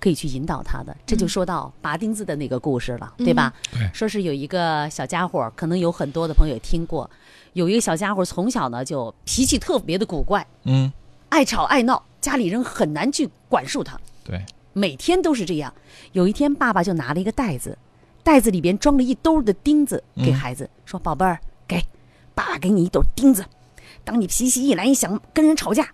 [0.00, 0.94] 可以去引导他的。
[1.06, 3.54] 这就说到拔钉子的那个故事了，对吧？
[3.72, 7.08] 对说是有一个小家伙，可能有很多的朋友也听过，
[7.52, 10.92] 有一个小家伙从小呢就脾气特别的古怪，嗯，
[11.28, 14.00] 爱吵爱闹，家里人很难去管束他。
[14.24, 15.72] 对，每天都是这样。
[16.12, 17.76] 有一天，爸爸就拿了一个袋子，
[18.22, 21.84] 袋子里边装了一兜的钉子，给嗯孩子、说：“宝贝儿，给
[22.34, 23.44] 爸爸给你一兜钉子。
[24.04, 25.86] 当你脾气一来，一想跟人吵架、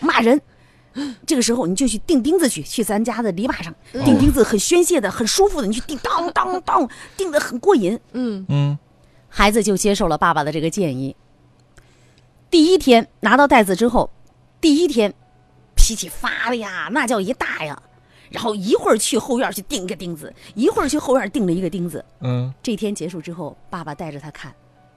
[0.00, 0.40] 骂人，
[1.26, 8.00] 这个时候你就去钉钉子去，去咱家的篱笆上钉钉子，很宣泄的，很舒服的，你去钉，当当当，钉的很过瘾。
[8.12, 8.78] 嗯嗯
[9.28, 11.14] 孩子就接受了爸爸的这个建议。
[12.50, 14.08] 第一天拿到袋子之后，
[14.62, 15.12] 第一天
[15.84, 17.80] 脾气发的呀，那叫一大呀。
[18.30, 22.02] 然后一会儿去后院去钉一个钉子，一会儿去后院钉了一个钉子。
[22.20, 24.52] 嗯，这天结束之后，爸爸带着他看，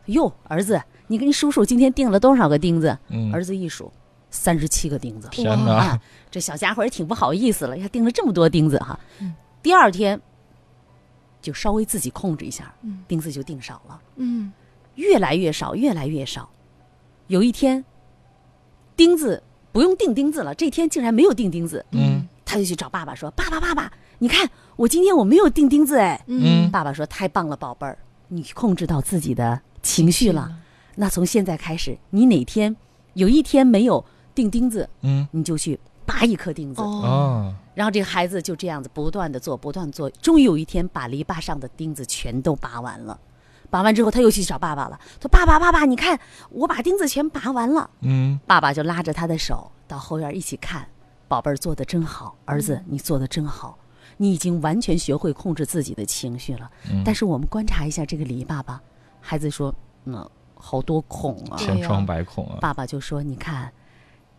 [0.05, 2.97] 哟，儿子，你跟你数数今天钉了多少个钉子？
[3.09, 3.91] 嗯儿子一数，
[4.31, 5.27] 三十七个钉子。
[5.29, 8.97] 天哪啊，这小家伙也挺不好意思了，呀，钉了这么多钉子哈。
[9.61, 10.19] 第二天
[11.41, 12.73] 就稍微自己控制一下，
[13.09, 14.01] 钉子就钉少了。
[14.15, 14.53] 嗯
[14.95, 16.49] 越来越少，越来越少。
[17.27, 17.83] 有一天，
[18.95, 19.43] 钉子
[19.77, 26.19] 不用钉钉子了，这天竟然没有钉钉子，嗯他就去找爸爸说：“爸爸，爸爸，你看我今天我没有钉钉子哎。
[26.25, 27.95] 嗯爸爸说：“太棒了，宝贝儿，
[28.29, 30.51] 你控制到自己的情绪了。
[30.95, 32.75] 那从现在开始，你哪天
[33.13, 36.81] 有一天没有钉钉子，嗯你就去拔一颗钉子。
[36.81, 43.19] 哦哦，然后这个孩子就这样子不断的做，不断地做，终于有一天把篱笆上的钉子全都拔完了。
[43.69, 47.89] 拔完之后，他又去找爸爸了，说：“爸爸，爸爸，你看我把钉子全拔完了。
[48.01, 50.87] 嗯”爸爸就拉着他的手到后院一起看，
[51.27, 53.77] 宝贝儿做的真好，儿子你做的真好，
[54.15, 56.71] 你已经完全学会控制自己的情绪了。
[56.89, 58.81] 嗯但是我们观察一下这个篱笆吧，
[59.19, 59.73] 孩子说
[60.05, 63.71] ：“嗯，好多孔啊。”千疮百孔啊，爸爸就说：“你看，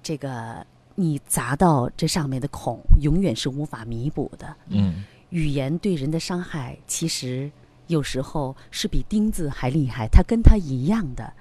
[0.02, 4.56] 这个你砸到这上面的孔，永远是无法弥补的。
[4.68, 7.52] 嗯语言对人的伤害，其实
[7.88, 11.33] 有时候是比钉子还厉害，它跟它一样的。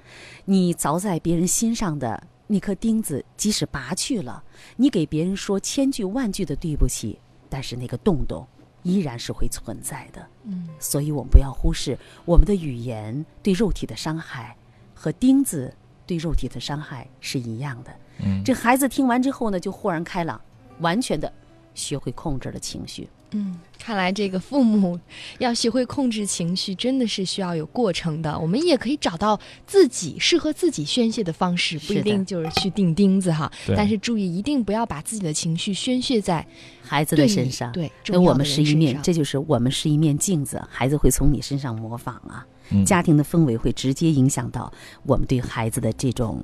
[0.45, 4.43] 你凿在别人心上的那颗钉子，即使拔去了，
[4.75, 8.47] 你给别人说千句万句的对不起，但是那个洞洞
[8.83, 10.25] 依然是会存在的。
[10.45, 14.55] 嗯所以我们不要忽视我们的语言对肉体的伤害，
[14.93, 15.73] 和钉子
[16.05, 17.91] 对肉体的伤害是一样的。
[18.19, 20.39] 嗯，这孩子听完之后呢，就豁然开朗，
[20.79, 21.31] 完全的
[21.75, 23.09] 学会控制了情绪。
[23.31, 24.99] 嗯，看来这个父母
[25.39, 28.37] 要学会控制情绪，真的是需要有过程的。
[28.39, 33.51] 我们也可以找到自己适合自己宣泄的方式，不一定就是去钉钉子哈。
[33.75, 36.45] 但是注意，一定不要把自己的情绪宣泄在
[36.81, 42.45] 孩子的身上，对，跟我们是一面，这就是我们是一面镜子，孩子会从你身上模仿啊。
[42.69, 44.69] 嗯家庭的氛围会直接影响到
[45.03, 46.43] 我们对孩子的这种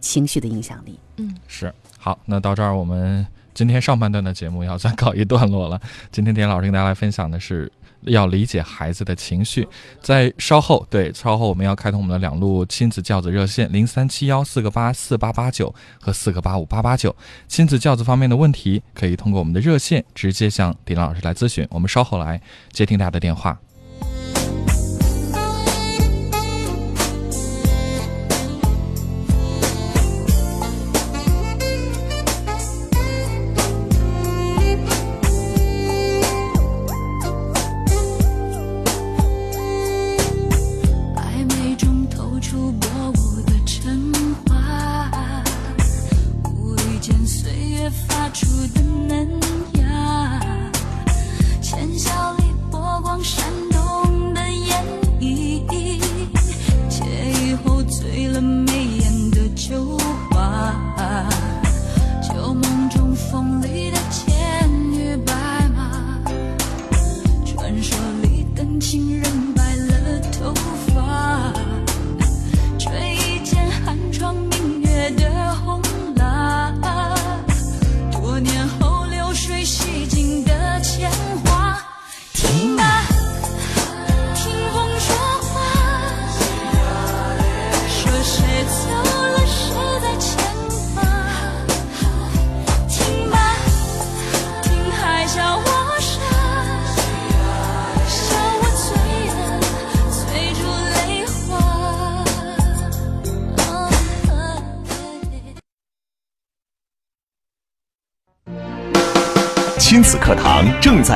[0.00, 0.96] 情绪的影响力。
[1.16, 5.80] 嗯是好，那到这儿我们今天上半段的节目要暂告一段落了。
[6.12, 9.66] 今天田老师跟大家来分享的是要理解孩子的情绪，
[10.02, 17.16] 在稍后对稍后我们要开通我们的两路亲子教子热线零三七幺四个八四八八九和四个八五八八九，
[17.48, 21.66] 亲子教子方面的问题可以通过我们的热线直接向迪兰老师来咨询。
[21.70, 22.38] 我们稍后来
[22.72, 23.58] 接听大家的电话。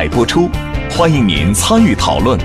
[0.08, 0.48] 播出，
[0.90, 2.38] 欢迎您参与讨论。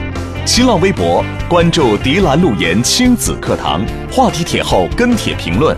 [0.45, 5.75] 新浪微博关注“迪兰路言亲子课堂”，话题帖后跟帖评论。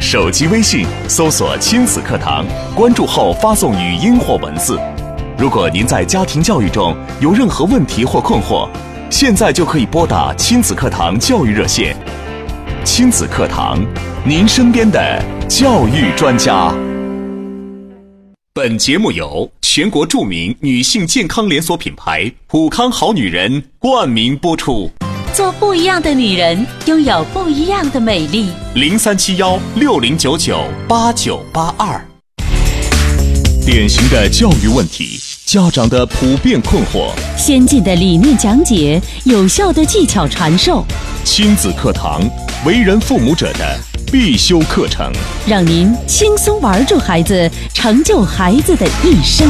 [0.00, 4.80] 手机微信搜索“亲子课堂”，关注后发送语音或文字。
[5.38, 8.68] 如果您在家庭教育中有任何问题或困惑，
[9.08, 11.96] 现在就可以拨打亲子课堂教育热线。
[12.84, 13.78] 亲子课堂，
[14.24, 16.74] 您身边的教育专家。
[18.52, 24.90] 本节目由全国著名女性健康连锁品牌普康好女人冠名播出。
[25.32, 28.48] 做不一样的女人，拥有不一样的美丽。
[28.74, 32.04] 零三七幺六零九九八九八二。
[33.64, 40.84] 典型的教育问题，家长的普遍困惑，先进的理念讲解，有效的技巧传授，
[41.22, 42.20] 亲子课堂，
[42.66, 43.78] 为人父母者的
[44.10, 45.12] 必修课程。
[45.46, 49.48] 让您轻松玩住孩子，成就孩子的一生。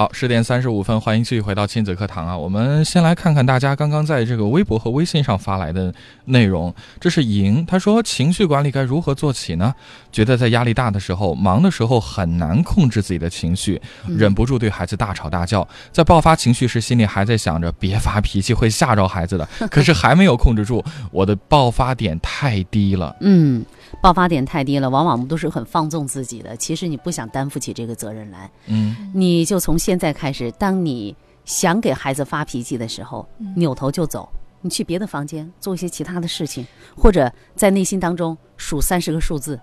[0.00, 2.34] 好，十点三十五分，欢迎继续回到亲子课堂啊。
[2.34, 5.92] 我们先来看看大家刚刚在这个微博和微信上发来的
[6.24, 6.74] 内容。
[6.98, 9.74] 这是莹，他说情绪管理该如何做起呢？
[10.10, 23.14] 觉得在压力大的时候、忙的时候很难控制自己的情绪，忍不住对孩子大吵大叫，在爆发情绪时心里还在想着别发脾气会吓着孩子的，可是还没有控制住，我的爆发点太低了。
[23.20, 23.62] 嗯，
[24.00, 26.56] 爆发点太低了，往往我们都是很放纵自己的。
[26.56, 34.28] 其实你不想担负起这个责任来，嗯，你就从现在开始，当你想给孩子发脾气的时候，扭头就走，
[34.60, 39.58] 你去别的房间做一些其他的事情，或者在内心当中数三十个数字。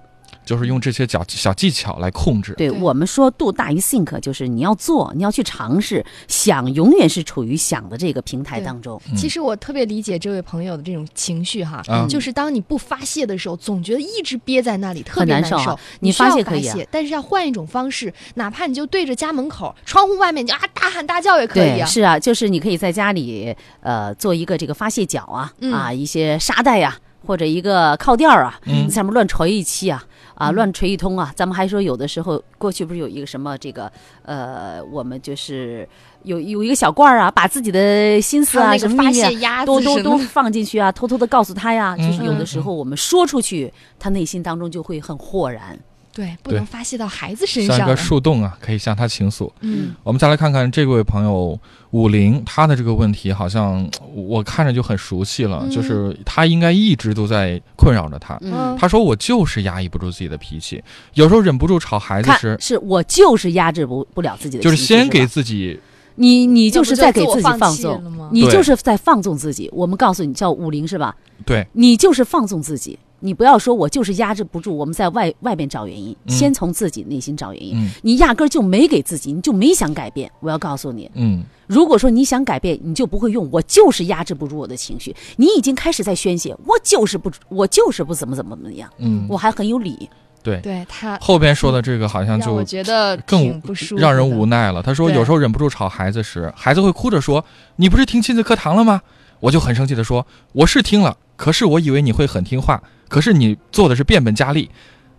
[0.47, 2.53] 就是用这些小小技巧来控制。
[2.53, 8.99] 对对我们说，do 大于 think，就是你要做，你要去尝试，想永远是处于想的这个平台当中。
[9.15, 15.77] 其实我特别理解这位朋友的这种情绪哈，啊就是当你不发泄的时候，总觉得一直憋在那里，特别很难受啊。
[15.99, 21.85] 你发泄可以啊泄但是要换一种方式，哪怕你就对着家门口、窗户外面，你就啊大喊大叫也可以对，啊。
[21.85, 30.03] 是啊，就是你可以在家里呃做一个这个发泄角啊、嗯啊一些沙袋呀、或者一个靠垫儿啊，嗯上面乱捶一气啊
[30.37, 31.33] 啊嗯乱锤一通啊。
[31.35, 33.91] 咱们还说有的时候过去不是有一个什么这个
[34.23, 35.87] 呃，我们就是
[36.23, 41.97] 有有一个小罐儿啊，把自己的心思啊什么秘密啊泄鸭子都都都放进去啊，偷偷的告诉他呀。
[41.97, 45.77] 就是有的嗯时候我们说出去，他内心当中就会很豁然。
[46.17, 47.95] 对，不能发泄到孩子身上像一个。
[47.95, 49.53] 树洞啊，可以向他倾诉。
[49.61, 51.59] 嗯我们再来看看这位朋友
[51.91, 58.35] 武林，他的这个问题好像我看着就很熟悉了，嗯就是他应该一直都在困扰着他。
[58.41, 65.79] 嗯，他说：“我就是压抑不住自己的脾气，有时候忍不住吵孩子看时，是我就是压制不不了自己的就是先给自己
[66.15, 69.69] 你你就是在给自己放放纵你就是在放纵自己。
[69.71, 71.15] 我们告诉你叫武林是吧？
[71.45, 77.75] 对，你就是放纵自己，你不要说我就是压制不住，我们在外外边找原因，嗯先从自己内心找原因。
[77.75, 80.31] 嗯你压根儿就没给自己，你就没想改变。
[80.39, 90.09] 我要告诉你，嗯如果说你想改变，你就不会用“我就是压制不住我的情绪”，你已经开始在宣泄，我就是不，我就是不怎么怎么怎么样，嗯，我还很有理。
[90.41, 90.61] 对。
[90.61, 94.45] 对他后边说的这个好像就让我觉得更不舒服，让人无。
[94.45, 94.81] 奈了。
[94.81, 97.43] 他说有时候忍不住吵孩子时，孩子会哭着说
[97.75, 99.01] ：“你不是听亲子课堂了吗？”
[99.39, 104.69] 我就很生气的说：“我是听了，可是我以为你会很听话，可是你做的是变本加厉。”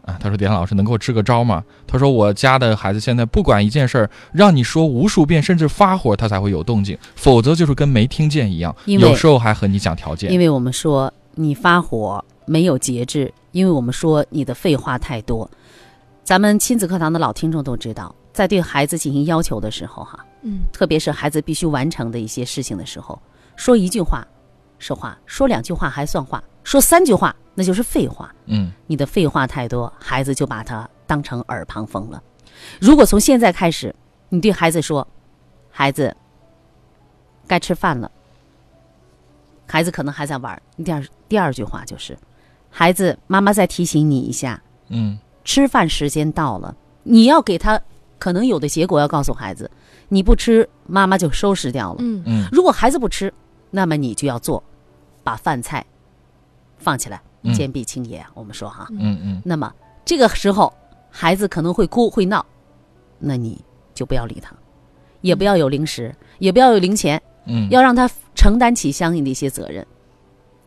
[0.05, 8.75] 啊，他说：“点老师能给我支个招吗？”他说：“我家的孩子现在不管一件事儿，让你说无数遍，甚至发火，他才会有动静，否则就是跟没听见一样。
[8.87, 10.33] 有时候还和你讲条件。
[10.33, 15.49] 因为我们说你发火没有节制，因为我们说你的废话太多。
[16.25, 23.21] 咱们亲子课堂的老听众都知道，在对孩子进行要求的时候，哈，嗯，特别是孩子必须完成的一些事情的时候，
[23.59, 24.27] 说一句话
[24.79, 28.33] 是话，说两句话还算话，说三句话那就是废话。
[28.47, 32.23] 嗯你的废话太多，孩子就把它当成耳旁风了。
[32.81, 33.95] 如果从现在开始，
[34.29, 35.07] 你对孩子说
[35.71, 36.17] ：“孩子，
[37.49, 38.11] 该吃饭了。”
[39.67, 40.63] 孩子可能还在玩。
[40.77, 42.17] 你第二第二句话就是
[42.71, 47.81] ：“孩子，妈妈再提醒你一下，嗯吃饭时间到了。”你要给他
[48.19, 49.71] 可能有的结果要告诉孩子，
[50.09, 51.97] 你不吃，妈妈就收拾掉了。
[52.01, 53.33] 嗯嗯如果孩子不吃，
[53.71, 54.63] 那么你就要做，
[55.23, 55.85] 把饭菜
[56.79, 58.31] 放起来，嗯坚壁清野啊。
[58.35, 59.73] 我们说哈，嗯嗯那么
[60.05, 60.73] 这个时候
[61.11, 62.45] 孩子可能会哭会闹，
[63.19, 63.65] 那你
[63.95, 64.55] 就不要理他，
[65.21, 69.87] 也不要有零食，也不要有零钱，嗯，要让他承担起相应的一些责任。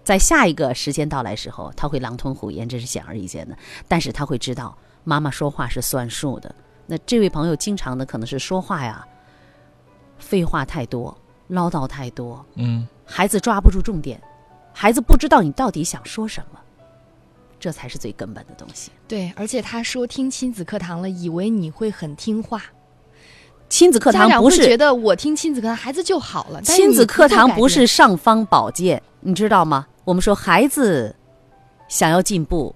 [0.03, 3.55] 在下一个时间到来时候，他会狼吞虎咽，这是显而易见的。
[3.87, 6.53] 但是他会知道妈妈说话是算数的。
[6.87, 9.07] 那这位朋友经常的可能是说话呀，
[10.17, 11.15] 废话太多，
[11.51, 14.19] 唠叨太多，嗯孩子抓不住重点，
[14.73, 16.59] 孩子不知道你到底想说什么，
[17.59, 18.89] 这才是最根本的东西。
[19.05, 22.63] 对，而且他说听亲子课堂了，以为你会很听话。
[23.67, 29.87] 亲子课家长堂不是会觉得我听亲子课堂孩子就好了，亲子课堂不是尚方宝剑，你知道吗？
[30.05, 31.13] 我们说孩子
[31.89, 32.73] 想要进步，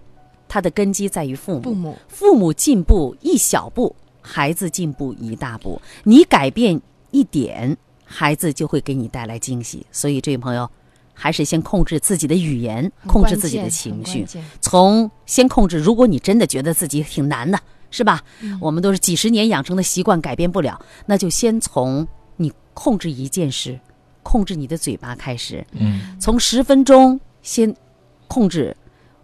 [0.50, 1.62] 他的根基在于父母。
[1.62, 5.82] 父母父母进步一小步，孩子进步一大步。
[6.04, 9.86] 你改变一点，孩子就会给你带来惊喜。
[9.92, 10.70] 所以，这位朋友，
[11.14, 14.26] 还是先控制自己的语言，控制自己的情绪。
[14.62, 17.60] 从先控制，如果你真的觉得自己挺难的，
[17.92, 18.22] 是吧？
[18.42, 23.80] 嗯我们都是几十年养成的习惯，改变不了，那就先从你控制一件事，
[24.24, 25.66] 控制你的嘴巴开始。
[25.72, 27.74] 嗯从十分钟先
[28.28, 28.76] 控制，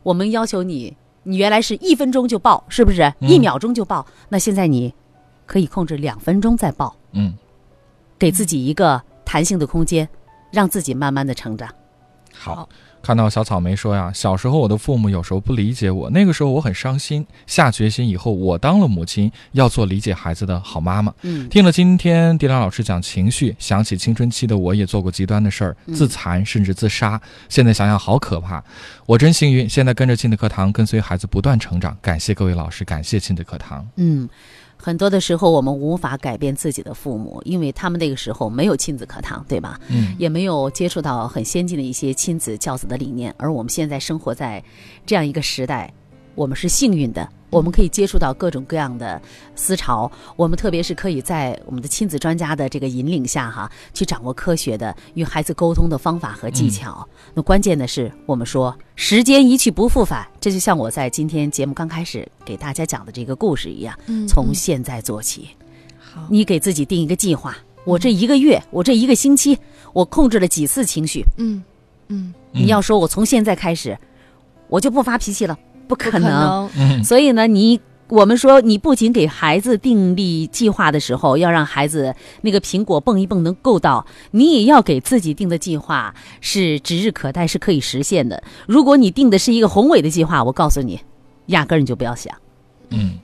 [0.03, 3.01] 我们要求你，你原来是一分钟就报，是不是？
[3.19, 4.93] 嗯一秒钟就报，那现在你
[5.45, 7.33] 可以控制两分钟再报，嗯，
[8.21, 10.07] 给自己一个弹性的空间，
[10.51, 11.67] 让自己慢慢的成长。
[12.31, 12.69] 好。
[13.03, 21.11] 看到小草莓说呀，小时候我的父母有时候不理解我，那个时候我很伤心，下决心以后我当了母亲，要做理解孩子的好妈妈。
[21.23, 27.19] 嗯，听了今天迪兰老师讲情绪，想起青春期的我也做过极端的事儿，嗯自残甚至自杀。
[27.49, 28.63] 现在想想好可怕。
[29.07, 31.97] 我真幸运，现在跟着亲子课堂，跟随孩子不断成长。
[32.03, 33.83] 感谢各位老师，感谢亲子课堂。
[33.95, 34.29] 嗯，
[34.81, 39.79] 很多的时候我们无法改变自己的父母，因为他们那个时候没有亲子课堂，对吧？
[39.89, 44.63] 嗯也没有接触到很先进的一些亲子教子的理念，而我们现在生活在
[45.05, 45.93] 这样一个时代，
[46.33, 49.21] 我们是幸运的，我们可以接触到各种各样的
[49.55, 57.07] 思潮，我们特别是可以在我们的亲子专家的这个引领下，哈，去掌握科学的与孩子沟通的方法和技巧。
[57.33, 63.95] 那关键的是，我们说时间一去不复返，这就像我在今天节目刚开始给大家讲的这个故事一样，
[64.27, 65.49] 从现在做起。
[65.99, 69.57] 好，你给自己定一个计划，我这一个月，我这一个星期，
[69.91, 71.23] 我控制了几次情绪。
[71.37, 71.61] 嗯
[72.07, 73.97] 嗯，你要说我从现在开始，
[74.67, 75.57] 我就不发脾气了，
[75.91, 77.03] 不不可可能。
[77.03, 88.41] 所以呢，你我们说，你不仅给孩子订立计划的时候，要让孩子那个苹果蹦一蹦能够到，你也要给自己定的计划是指日可待，是可以实现的。
[88.67, 90.99] 如果你定的是一个宏伟的计划，我告诉你，
[91.47, 92.33] 压根儿你就不要想。
[92.89, 93.19] 嗯，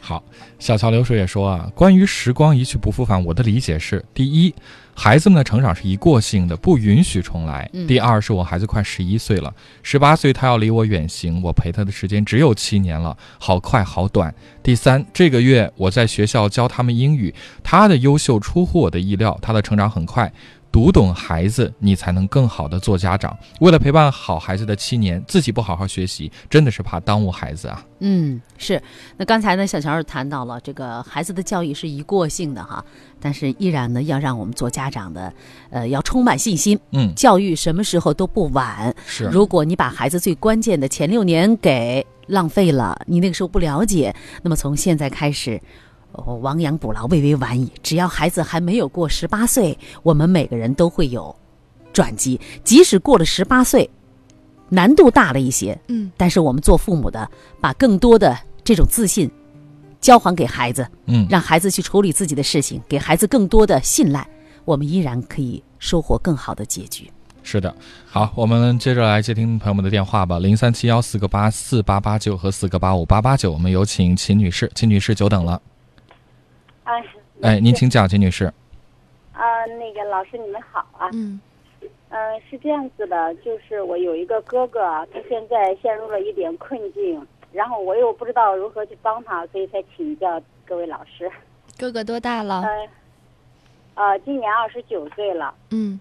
[0.00, 0.22] 好，
[0.58, 4.52] 小桥流水也说啊，关于时光一去不复返，我的理解是：第一，
[5.02, 7.86] 孩子们的成长是一过性的，不允许重来；嗯。
[7.86, 9.50] 第二，是我孩子快十一岁了，
[9.82, 14.30] 十八岁他要离我远行，我陪他的时间只有七年了，好快好短；
[14.62, 20.30] 第三，这个月我在学校教他们英语，他的优秀出乎我的意料，他的成长很快。
[20.72, 23.36] 读懂孩子，你才能更好的做家长。
[23.60, 27.84] 为了陪伴好孩子的七年，自己不好好学习，真的是怕耽误孩子啊。
[27.98, 28.80] 嗯，是。
[29.16, 32.84] 那刚才呢，小乔又谈到了这个孩子的教育是一过性的哈，
[33.20, 35.32] 但是依然呢，要让我们做家长的，
[35.70, 36.78] 呃，要充满信心。
[36.92, 38.94] 嗯，教育什么时候都不晚。
[39.06, 39.24] 是。
[39.24, 45.60] 如果你把孩子最关键的前六年给浪费了，你那个时候不了解，那么从现在开始。
[46.12, 47.70] 哦，亡羊补牢，未为晚矣。
[47.82, 51.34] 只要孩子还没有过十八岁，我们每个人都会有
[51.92, 52.40] 转机。
[52.64, 53.88] 即使过了十八岁，
[54.68, 57.28] 难度大了一些，嗯，但是我们做父母的，
[57.60, 59.30] 把更多的这种自信
[60.00, 64.28] 交还给孩子，嗯，让孩子去处理自己的事情，给孩子更多的信赖，
[64.64, 67.10] 我们依然可以收获更好的结局。
[67.42, 67.74] 是的，
[68.06, 75.60] 好，我们接着来接听朋友们的电话吧，零三七幺四个八四八八九和四个八五八八九，我们有请秦女士，秦女士久等了。
[76.90, 77.04] 哎，
[77.42, 78.52] 哎，您请讲，秦女士。
[79.32, 81.08] 啊、那个老师你们好啊。
[81.12, 81.40] 嗯。
[82.08, 84.80] 呃，是这样子的，就是我有一个哥哥，
[85.12, 91.30] 他现在陷入了一点困境，然后我又不知道如何去帮他，所以才请教各位老师。
[91.78, 92.62] 哥哥多大了？
[92.62, 92.88] 呃，
[93.94, 95.54] 呃，今年二十九岁了。
[95.70, 96.00] 嗯。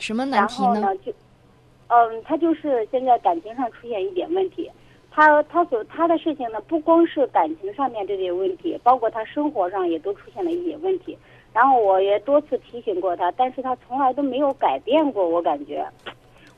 [0.00, 0.68] 什么难题呢？
[0.68, 1.12] 后呢，就，
[1.88, 4.70] 嗯，他就是现在感情上出现一点问题。
[5.16, 11.16] 他他所他的事情呢，不光是感情上面这些问题，包括他生活上也都出现了一些问题。
[11.54, 15.26] 然后我也多次提醒过他，但是他从来都没有改变过。
[15.26, 15.82] 我感觉，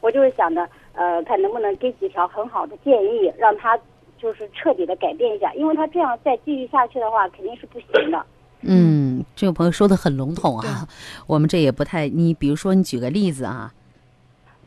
[0.01, 3.79] 我就是想着，呃，看能不能给几条很好的建议，让他
[4.21, 5.55] 就是彻底的改变一下。
[5.55, 8.27] 因为他这样再继续下去的话，肯定是不行的。
[8.63, 10.89] 嗯，这位朋友说的很笼统啊，
[11.29, 12.09] 我们这也不太。
[12.09, 13.73] 你比如说，你举个例子啊。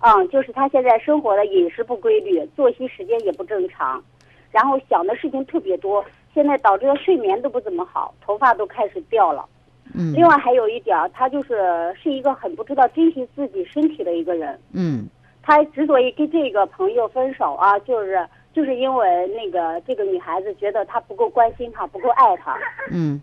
[0.03, 4.03] 嗯，就是他现在生活的饮食不规律，作息时间也不正常，
[4.49, 9.45] 然后想的事情特别多，现在导致他睡眠都不怎么好，头发都开始掉了。
[9.93, 10.11] 嗯。
[10.13, 14.59] 另外还有一点儿，他就是是一个很不知道珍惜自己身体的一个人。
[14.73, 15.07] 嗯。
[15.43, 22.57] 他之所以跟这个朋友分手啊，就是就是因为那个这个女孩子觉得他不够关心他，不够爱他。
[22.91, 23.21] 嗯。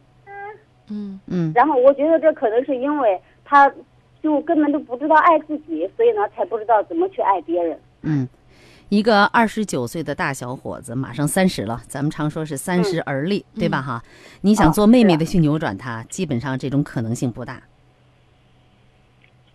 [0.89, 1.53] 嗯嗯。
[1.57, 3.69] 然后我觉得这可能是因为他。
[4.23, 7.79] 就根本都不知道爱自己，所以呢，才不知道怎么去爱别人。
[8.03, 8.29] 嗯，
[8.89, 13.81] 一个二十九岁的大小伙子，马上三十了，咱们常说是三十而立，嗯、对吧？
[13.81, 14.03] 哈，
[14.41, 17.63] 你想做妹妹的去扭转他，基本上这种可能性不大。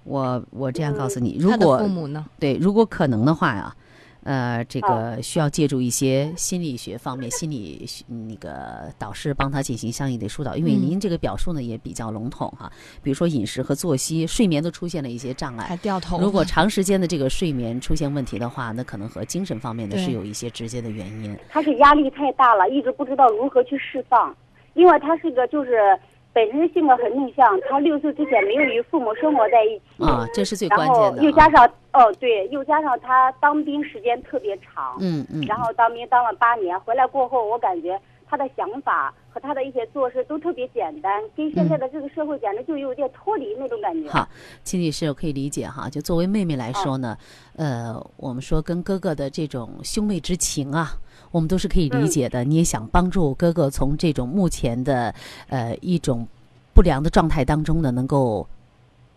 [0.03, 2.25] 我我这样告诉你，如果父母呢？
[2.39, 3.75] 对，如果可能的话呀、啊。
[4.23, 12.71] 呃，这个需要借助一些心理学方面心理那个导师帮他进行相应的疏导，因为您这个表述呢也比较笼统哈。
[13.01, 16.19] 比如说饮食和作息、睡眠都出现了一些障碍，还掉头。
[16.19, 21.37] 如果长时间的这个睡眠出现问题的话，那可能和精神方面的是有一些直接的原因。
[21.49, 24.35] 他是压力太大了，一直不知道如何去释放，
[24.73, 25.99] 因为他是个就是。
[26.33, 31.23] 本身性格很内向，他六岁之前没有与父母生活在一起啊，这是最关键的。
[31.23, 31.63] 又加上
[31.93, 44.09] 哦，对，又加上他当兵时间特别长，嗯嗯，然后当兵当了八年，回来过后，我感觉他的想法和他的一些做事都特别简单，跟现在的这个社会简直就有点脱离那种感觉。
[44.09, 44.27] 好，
[44.63, 47.15] 秦女士，我可以理解哈，就作为妹妹来说呢，
[47.57, 50.97] 嗯、呃，我们说跟哥哥的这种兄妹之情啊。
[51.33, 55.13] 我们都是可以理解的，嗯、你也想帮助哥哥从这种目前的
[55.49, 56.27] 呃一种
[56.75, 58.47] 不良的状态当中呢，能够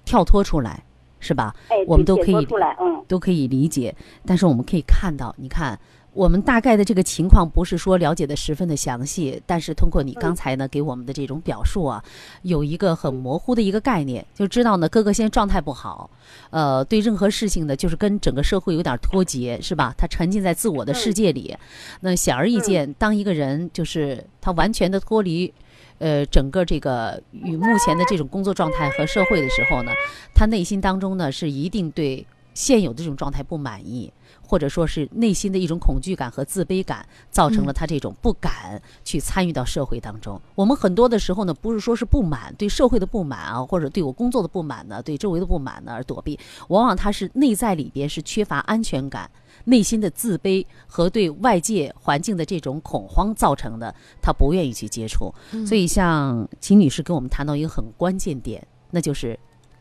[0.07, 0.83] 跳脱出来，
[1.21, 1.55] 是吧？
[1.69, 2.47] 哎，我们都可以，
[2.81, 3.95] 嗯，都可以理解。
[4.25, 5.79] 但是我们可以看到，你看，
[6.17, 12.03] 我们大概的这个情况不是说了解的十分的详细，但是通过你刚才呢给我们的这种表述啊，
[12.41, 16.09] 有一个很模糊的一个概念，就知道呢哥哥现在状态不好，
[16.49, 19.95] 呃，对任何事情呢就是跟整个社会有点脱节，是吧？
[19.99, 21.55] 他沉浸在自我的世界里。
[22.01, 25.53] 那显而易见，当一个人就是他完全的脱离。
[25.99, 29.91] 呃，整个这个与目前的这种工作状态和社会的时候呢，
[30.35, 34.13] 他内心当中呢是一定对现有的这种状态不满意，
[34.47, 40.37] 或者说是内心的一种恐惧感和自卑感，造成了他这种不敢去参与到社会当中。
[40.37, 46.39] 嗯、我们很多的时候呢，不是说是不满对社会的不满啊，或者对我工作的不满呢，对周围的不满呢而躲避，
[46.69, 49.29] 往往他是内在里边是缺乏安全感。
[49.65, 53.93] 内心的自卑和对外界环境的这种恐慌造成的，
[54.23, 55.35] 他不愿意去接触。
[55.53, 59.37] 嗯、所以，像秦女士跟我们谈到一个很关键点，那就是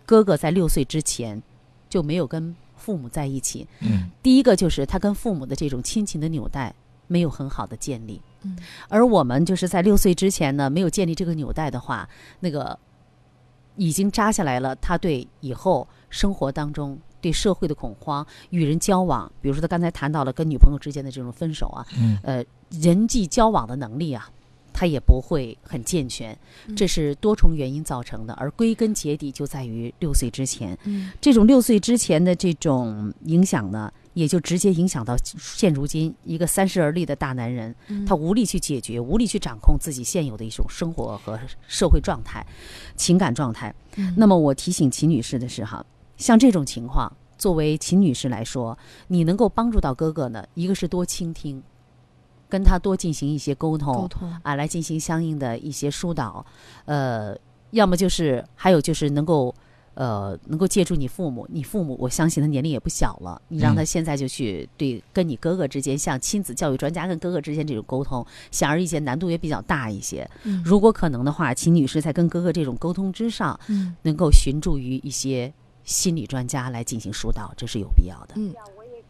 [0.05, 1.43] 哥哥在六岁之前
[1.87, 2.55] 就没有跟
[2.85, 3.67] 父母在一起。
[3.79, 6.73] 嗯，第一个就是他跟父母的这种亲情的纽带
[7.07, 8.21] 没有很好的建立。
[8.43, 8.55] 嗯
[8.87, 12.07] 而我们就是在六岁之前呢，没有建立这个纽带的话，
[12.41, 12.77] 那个
[13.75, 16.99] 已经扎下来了，他对以后生活当中。
[17.21, 24.29] 对社会的恐慌，与人交往，比如说他刚才谈到了跟女朋友之间的这种分手啊，嗯呃，人际交往的能力啊，
[24.75, 26.37] 他也不会很健全，
[26.75, 30.77] 这是多重原因造成的，而归根结底就在于六岁之前。
[30.83, 42.45] 嗯这种六岁之前的这种影响呢，也就直接影响到现如今一个三十而立的大男人，嗯他无力去解决，无力去掌控自己现有的一种生活和社会状态、
[42.97, 43.73] 情感状态。
[43.95, 45.85] 嗯那么我提醒秦女士的是哈，
[46.17, 51.63] 像这种情况，作为秦女士来说，你能够帮助到哥哥呢，一个是多倾听，
[52.55, 56.45] 跟他多进行一些沟通，沟通啊，来进行相应的一些疏导，
[56.85, 57.35] 呃，
[57.71, 59.53] 要么就是还有就是能够。
[59.97, 70.29] 呃，能够借助你父母，你父母我相信他年龄也不小了，你让他嗯现在就去对跟你哥哥之间，像亲子教育专家跟哥哥之间这种沟通，显而易见难度也比较大一些。
[70.43, 75.53] 嗯如果可能的话，秦女士在跟哥哥这种沟通之上，嗯能够寻助于一些
[75.85, 78.33] 心理专家来进行疏导，这是有必要的。
[78.35, 78.53] 嗯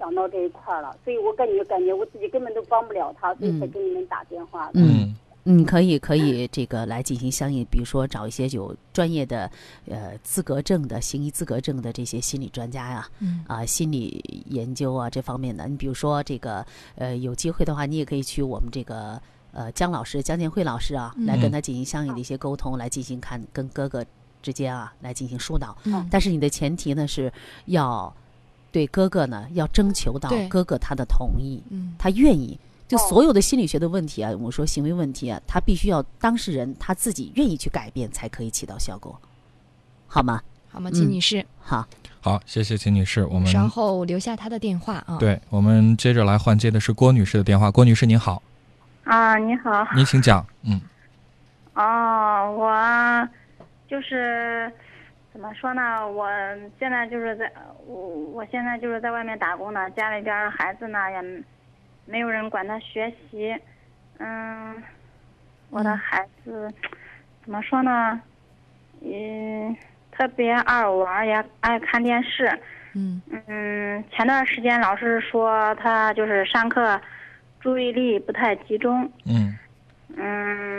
[0.06, 4.74] 想到这一块儿了，所以我感觉感觉我自己根本都帮不了他，所以才嗯给你们打电话的。
[4.76, 5.16] 嗯
[5.47, 9.49] 嗯，可以可以，这个来进行相应，比如说找一些有专业的
[9.88, 15.68] 呃资格证的、行医资格证的这些心理专家呀、嗯啊、心理研究啊这方面的。
[15.68, 24.03] 你比如说这个呃，有机会的话，你也可以去我们这个呃姜老师姜建慧老师啊，来跟嗯他进行相应的一些沟通，来进行看跟哥哥
[24.41, 25.78] 之间啊来进行疏导。
[25.84, 27.32] 嗯但是你的前提呢是
[27.66, 28.12] 要
[28.76, 32.59] 对哥哥呢要征求到哥哥他的同意，嗯他愿意。
[32.89, 39.17] 就哦所有的心理学的问题啊，我们说行为问题啊，他必须要当事人他自己愿意去改变，才可以起到效果，
[40.07, 40.41] 好吗？
[40.69, 41.45] 好吗，秦嗯女士？
[41.61, 41.88] 好，
[42.19, 47.71] 好，谢谢秦女士，我们稍后留下她的电话啊。，对，我们接着来换接的是郭女士的电话。
[47.71, 48.43] 郭女士您好，
[49.05, 49.88] 啊，你好。
[49.95, 50.45] 您请讲。
[50.63, 50.82] 嗯
[51.76, 53.30] 哦，我
[53.88, 54.69] 就是
[55.36, 56.07] 怎么说呢？
[56.07, 56.29] 我
[56.79, 57.51] 现在就是在
[57.86, 57.93] 我
[58.31, 61.43] 我现在就是在外面打工呢，家里边孩子呢也
[62.05, 63.53] 没有人管他学习。
[64.17, 64.81] 嗯，
[65.69, 66.73] 我的嗯孩子
[67.43, 68.21] 怎么说呢？
[69.01, 69.75] 嗯，
[70.09, 72.49] 特别爱玩，也爱看电视。
[72.93, 76.97] 嗯嗯，前段时间老师说他就是上课
[77.59, 79.03] 注意力不太集中。
[79.25, 79.53] 嗯
[80.15, 80.74] 嗯，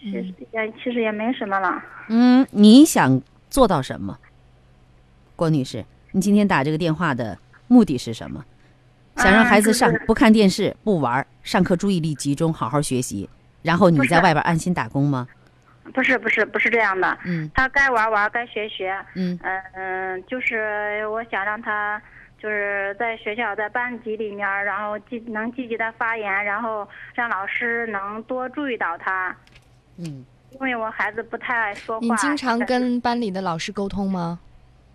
[0.00, 1.82] 其实也其实也没什么了。
[2.08, 4.18] 嗯，你想做到什么？
[5.36, 7.38] 郭女士，你今天打这个电话的
[7.68, 8.44] 目的是什么？
[9.16, 13.28] 想让嗯孩子上就是不看电视、不玩儿，上课注意力集中，好好学习，
[13.62, 15.28] 然后你在外边安心打工吗？
[15.92, 18.94] 不是不是不是这样的，嗯他该玩玩，该学学。
[19.14, 22.00] 嗯嗯嗯，就是我想让他
[22.40, 29.34] 就是在学校在班级里面，然后积能积极的发言，然后让老师能多注意到他。
[30.04, 32.06] 嗯因为我孩子不太爱说话。
[32.06, 34.38] 你经常跟班里的老师沟通吗？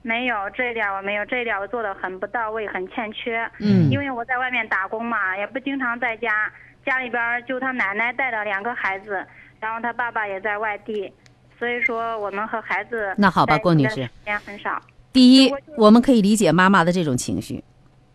[0.02, 3.50] 没有这一点我没有，这一点我做的很不到位，很欠缺。
[3.60, 6.52] 嗯因为我在外面打工嘛，也不经常在家，
[6.86, 9.26] 家里边就他奶奶带着两个孩子，
[9.60, 11.12] 然后他爸爸也在外地，
[11.58, 14.80] 所以说我们和孩子那好吧郭女士时间很少。
[15.12, 17.64] 第一，我们可以理解妈妈的这种情绪；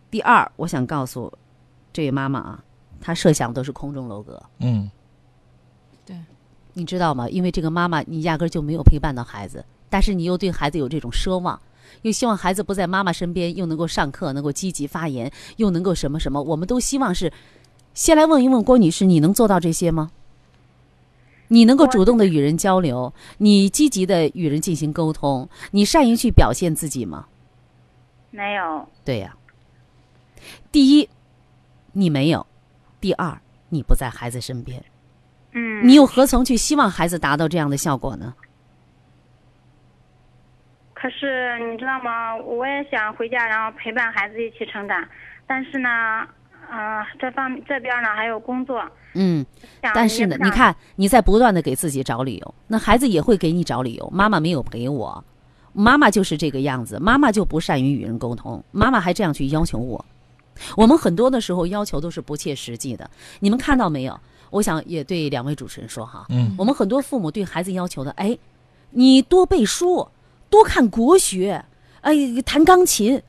[0.09, 1.33] 第二，我想告诉
[1.91, 2.63] 这位妈妈啊，
[3.01, 4.89] 她设想都是空中楼阁，嗯
[6.73, 7.27] 你知道吗？
[7.29, 11.59] 因为这个妈妈，你压根儿就没有陪伴到孩子，但是你又对孩子有这种奢望，
[12.03, 17.31] 又希望孩子不在妈妈身边，又能够上课，能够积极发言，又能够什么什么，我们都希望是。
[17.93, 20.11] 先来问一问郭女士，你能做到这些吗？
[21.49, 27.25] 你能够主动的与人交流，你积极的与人进行沟通，你善于去表现自己吗？
[28.29, 29.35] 没有，对呀、
[30.71, 31.09] 第一，
[31.91, 32.39] 你没有；
[33.01, 34.81] 第二，你不在孩子身边，
[35.53, 38.33] 嗯，你又何曾去希望孩子达到这样的效果呢？
[40.93, 42.35] 可是你知道吗？
[42.37, 45.03] 我也想回家，然后陪伴孩子一起成长，
[45.47, 45.89] 但是呢，
[46.71, 48.83] 嗯、这方这边呢还有工作，
[49.15, 49.43] 嗯，
[49.81, 54.07] 但是呢，你看你在不断的给自己找理由，那孩子也会给你找理由。
[54.11, 55.23] 妈妈没有陪我，
[55.73, 60.05] 妈妈就是这个样子，妈妈就不善于与人沟通，妈妈还这样去要求我。
[60.77, 64.19] 我们很多的时候要求都是不切实际的，你们看到没有？
[64.51, 68.37] 我想也对两位主持人说哈，嗯我们很多父母对孩子要求的，哎，
[68.91, 70.07] 你多背书，
[70.49, 71.65] 多看国学，
[72.01, 72.13] 哎，
[72.45, 73.19] 弹钢琴。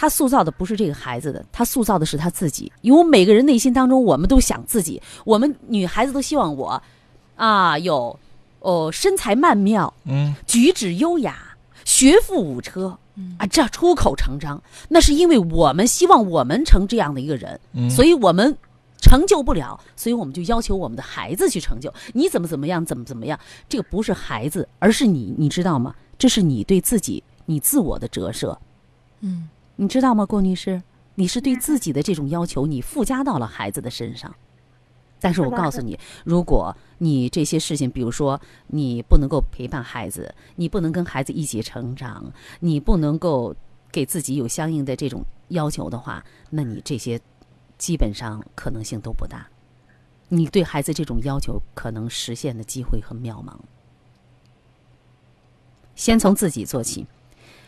[0.00, 2.70] 他塑造的不是这个孩子的，他塑造的是他自己。
[2.82, 6.80] 因为每个人内心当中，我们都想自己，我们女孩子都希望我，
[7.34, 8.16] 啊，有
[8.60, 11.36] 哦身材曼妙，嗯举止优雅，
[11.84, 12.96] 学富五车，
[13.38, 14.62] 啊，这出口成章。
[14.88, 18.56] 那是因为我们希望我们成这样的一个人，嗯，所以我们
[19.00, 21.92] 成就不了，所以我们就要求我们的孩子去成就。
[22.14, 23.38] 你怎么怎么样，怎么怎么样，
[23.68, 25.94] 这个不是孩子，而是你，你知道吗？
[26.18, 28.58] 这是你对自己、你自我的折射。
[29.20, 30.82] 嗯，你知道吗，郭女士？
[31.14, 34.34] 你是对自己的这种要求，你附加到了孩子的身上。
[35.20, 43.52] 但是我告诉你，如果你这些事情，比如说你不能够陪伴孩子，你不能跟孩子一起成长，你不能够
[43.90, 47.20] 给自己有相应的这种要求的话，那你这些
[47.78, 49.48] 基本上可能性都不大。
[50.28, 53.54] 你对孩子这种要求，可能实现的机会很渺茫。
[55.96, 57.06] 先从自己做起。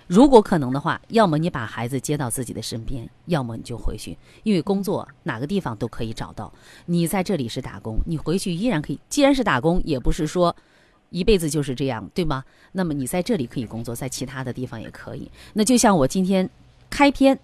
[0.07, 6.53] 如果可能的话，要么你把孩子接到自己的身边，要么你就回去，因为工作哪个地方都可以找到。
[6.87, 8.99] 你在这里是打工，你回去依然可以。
[9.09, 10.55] 既然是打工，也不是说
[11.11, 12.45] 一辈子就是这样，对吗？
[12.73, 15.31] 那么你在这里可以工作，在其他的地方也可以。
[15.53, 16.51] 那就像我今天
[16.91, 17.39] 开篇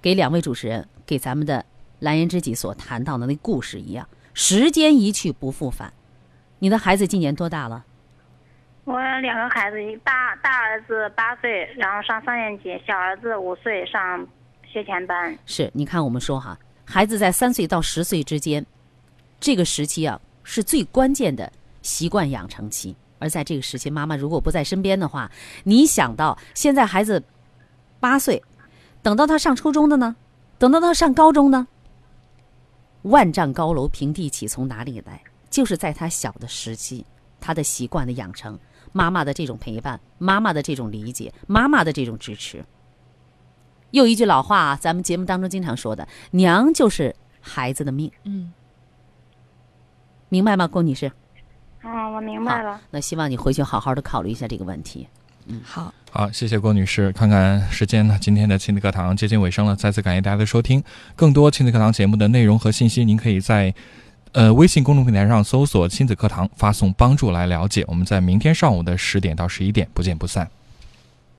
[0.00, 1.64] 给两位主持人、给咱们的
[2.02, 5.92] 蓝颜知己所谈到的那故事一样，时间一去不复返。
[6.58, 7.84] 你的孩子今年多大了？
[8.82, 14.26] 我两个孩子，大大儿子八岁，然后上三年级；小儿子五岁，上
[14.66, 15.38] 学前班。
[15.46, 18.66] 是，你看我们说哈，孩子在三岁到十岁之间，
[19.38, 22.96] 这个时期啊是最关键的习惯养成期。
[23.20, 25.30] 而在这个时期，妈妈如果不在身边的话，
[25.62, 27.22] 你想到现在孩子
[28.00, 28.42] 八岁，
[29.02, 30.16] 等到他上初中的呢，
[30.58, 31.68] 等到他上高中呢，
[33.02, 35.22] 万丈高楼平地起，从哪里来？
[35.50, 37.04] 就是在他小的时期，
[37.40, 38.58] 他的习惯的养成。
[38.92, 42.64] 妈妈的这种陪伴，妈妈的这种理解，妈妈的这种支持。
[43.90, 48.12] 又一句老话啊，咱们节目当中经常说的，“娘就是孩子的命”。
[48.24, 48.52] 嗯，
[50.28, 51.10] 明白吗，郭女士？
[51.82, 52.80] 哦，我明白了。
[52.90, 55.08] 那希望你回去好好的考虑一下这个问题。
[55.46, 57.10] 嗯，好，好，谢谢郭女士。
[57.12, 60.84] 看看时间呢，今天的亲子课堂接近尾声了，再次感谢大家的收听。
[61.16, 63.74] 更多亲子课堂节目的内容和信息，您可以在。
[64.34, 67.84] 呃，微信公众平台上搜索“亲子课堂”，发送“帮助”来了解。
[67.86, 70.48] 我们在明天上午的十点到十一点不见不散。